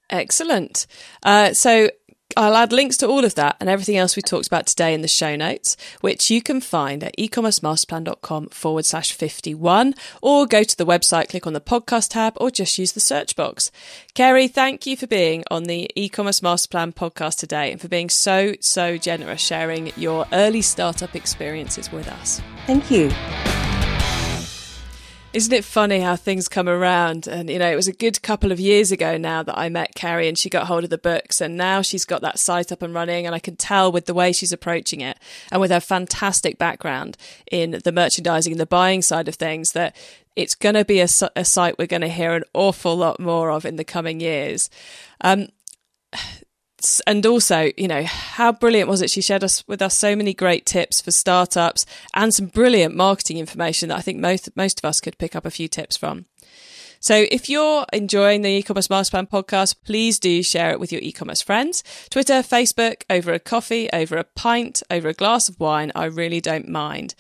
Excellent. 0.09 0.85
Uh, 1.23 1.53
so 1.53 1.89
I'll 2.37 2.55
add 2.55 2.71
links 2.71 2.95
to 2.97 3.07
all 3.07 3.25
of 3.25 3.35
that 3.35 3.57
and 3.59 3.69
everything 3.69 3.97
else 3.97 4.15
we 4.15 4.21
talked 4.21 4.47
about 4.47 4.67
today 4.67 4.93
in 4.93 5.01
the 5.01 5.07
show 5.07 5.35
notes, 5.35 5.75
which 6.01 6.29
you 6.29 6.41
can 6.41 6.61
find 6.61 7.03
at 7.03 7.17
ecommercemasterplan.com 7.17 8.49
forward 8.49 8.85
slash 8.85 9.11
51, 9.11 9.95
or 10.21 10.45
go 10.45 10.63
to 10.63 10.77
the 10.77 10.85
website, 10.85 11.29
click 11.29 11.47
on 11.47 11.53
the 11.53 11.61
podcast 11.61 12.09
tab, 12.09 12.33
or 12.37 12.51
just 12.51 12.77
use 12.77 12.91
the 12.91 12.99
search 12.99 13.35
box. 13.35 13.71
Kerry, 14.13 14.47
thank 14.47 14.85
you 14.85 14.95
for 14.95 15.07
being 15.07 15.43
on 15.49 15.63
the 15.63 15.89
e-commerce 15.95 16.41
master 16.41 16.69
plan 16.69 16.93
podcast 16.93 17.37
today 17.39 17.71
and 17.71 17.81
for 17.81 17.87
being 17.87 18.09
so, 18.09 18.53
so 18.61 18.97
generous 18.97 19.41
sharing 19.41 19.91
your 19.95 20.25
early 20.31 20.61
startup 20.61 21.15
experiences 21.15 21.91
with 21.91 22.07
us. 22.07 22.41
Thank 22.67 22.91
you. 22.91 23.11
Isn't 25.31 25.53
it 25.53 25.63
funny 25.63 25.99
how 25.99 26.15
things 26.15 26.47
come 26.47 26.67
around? 26.67 27.27
And, 27.27 27.51
you 27.51 27.59
know, 27.59 27.71
it 27.71 27.75
was 27.75 27.87
a 27.87 27.93
good 27.93 28.19
couple 28.23 28.51
of 28.51 28.59
years 28.59 28.91
ago 28.91 29.15
now 29.15 29.43
that 29.43 29.55
I 29.55 29.69
met 29.69 29.93
Kerry 29.93 30.27
and 30.27 30.35
she 30.35 30.49
got 30.49 30.65
hold 30.65 30.83
of 30.83 30.89
the 30.89 30.97
books. 30.97 31.39
And 31.39 31.55
now 31.55 31.83
she's 31.83 32.03
got 32.03 32.21
that 32.21 32.39
site 32.39 32.71
up 32.71 32.81
and 32.81 32.95
running. 32.95 33.27
And 33.27 33.35
I 33.35 33.39
can 33.39 33.55
tell 33.55 33.91
with 33.91 34.07
the 34.07 34.15
way 34.15 34.31
she's 34.31 34.51
approaching 34.51 35.01
it 35.01 35.19
and 35.51 35.61
with 35.61 35.69
her 35.69 35.79
fantastic 35.79 36.57
background 36.57 37.15
in 37.51 37.79
the 37.83 37.91
merchandising 37.91 38.53
and 38.53 38.59
the 38.59 38.65
buying 38.65 39.03
side 39.03 39.27
of 39.27 39.35
things 39.35 39.73
that 39.73 39.95
it's 40.35 40.55
going 40.55 40.75
to 40.75 40.83
be 40.83 40.99
a, 40.99 41.07
a 41.35 41.45
site 41.45 41.77
we're 41.77 41.85
going 41.85 42.01
to 42.01 42.07
hear 42.07 42.33
an 42.33 42.43
awful 42.55 42.95
lot 42.95 43.19
more 43.19 43.51
of 43.51 43.65
in 43.65 43.75
the 43.75 43.83
coming 43.83 44.19
years. 44.19 44.67
Um, 45.21 45.49
and 47.05 47.25
also, 47.25 47.71
you 47.77 47.87
know, 47.87 48.03
how 48.03 48.51
brilliant 48.51 48.89
was 48.89 49.01
it? 49.01 49.09
She 49.09 49.21
shared 49.21 49.43
us 49.43 49.67
with 49.67 49.81
us 49.81 49.97
so 49.97 50.15
many 50.15 50.33
great 50.33 50.65
tips 50.65 51.01
for 51.01 51.11
startups 51.11 51.85
and 52.13 52.33
some 52.33 52.47
brilliant 52.47 52.95
marketing 52.95 53.37
information 53.37 53.89
that 53.89 53.97
I 53.97 54.01
think 54.01 54.19
most 54.19 54.49
most 54.55 54.79
of 54.79 54.85
us 54.85 54.99
could 54.99 55.17
pick 55.17 55.35
up 55.35 55.45
a 55.45 55.51
few 55.51 55.67
tips 55.67 55.97
from. 55.97 56.25
So 57.01 57.25
if 57.31 57.49
you're 57.49 57.85
enjoying 57.93 58.41
the 58.41 58.49
e-commerce 58.49 58.89
master 58.89 59.11
plan 59.11 59.27
podcast, 59.27 59.75
please 59.85 60.19
do 60.19 60.43
share 60.43 60.71
it 60.71 60.79
with 60.79 60.91
your 60.91 61.01
e-commerce 61.01 61.41
friends. 61.41 61.81
Twitter, 62.09 62.41
Facebook, 62.41 63.03
over 63.09 63.31
a 63.31 63.39
coffee, 63.39 63.89
over 63.93 64.17
a 64.17 64.25
pint, 64.25 64.83
over 64.91 65.07
a 65.07 65.13
glass 65.13 65.47
of 65.47 65.59
wine. 65.59 65.93
I 65.95 66.05
really 66.05 66.41
don't 66.41 66.67
mind. 66.67 67.15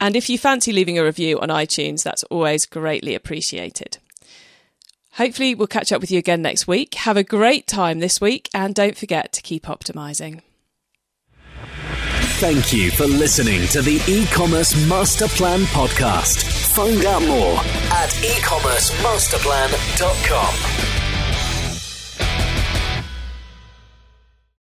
And 0.00 0.14
if 0.14 0.28
you 0.28 0.38
fancy 0.38 0.72
leaving 0.72 0.98
a 0.98 1.04
review 1.04 1.40
on 1.40 1.48
iTunes, 1.48 2.04
that's 2.04 2.22
always 2.24 2.66
greatly 2.66 3.14
appreciated. 3.14 3.98
Hopefully, 5.16 5.54
we'll 5.54 5.66
catch 5.66 5.92
up 5.92 6.00
with 6.00 6.10
you 6.10 6.18
again 6.18 6.42
next 6.42 6.66
week. 6.66 6.94
Have 6.94 7.16
a 7.16 7.24
great 7.24 7.66
time 7.66 8.00
this 8.00 8.20
week 8.20 8.48
and 8.52 8.74
don't 8.74 8.96
forget 8.96 9.32
to 9.32 9.42
keep 9.42 9.64
optimizing. 9.64 10.42
Thank 12.38 12.70
you 12.70 12.90
for 12.90 13.06
listening 13.06 13.66
to 13.68 13.80
the 13.80 13.98
e-commerce 14.06 14.76
master 14.86 15.26
plan 15.28 15.60
podcast. 15.60 16.44
Find 16.74 17.02
out 17.06 17.22
more 17.22 17.56
at 17.56 18.10
ecommercemasterplan.com. 18.10 21.05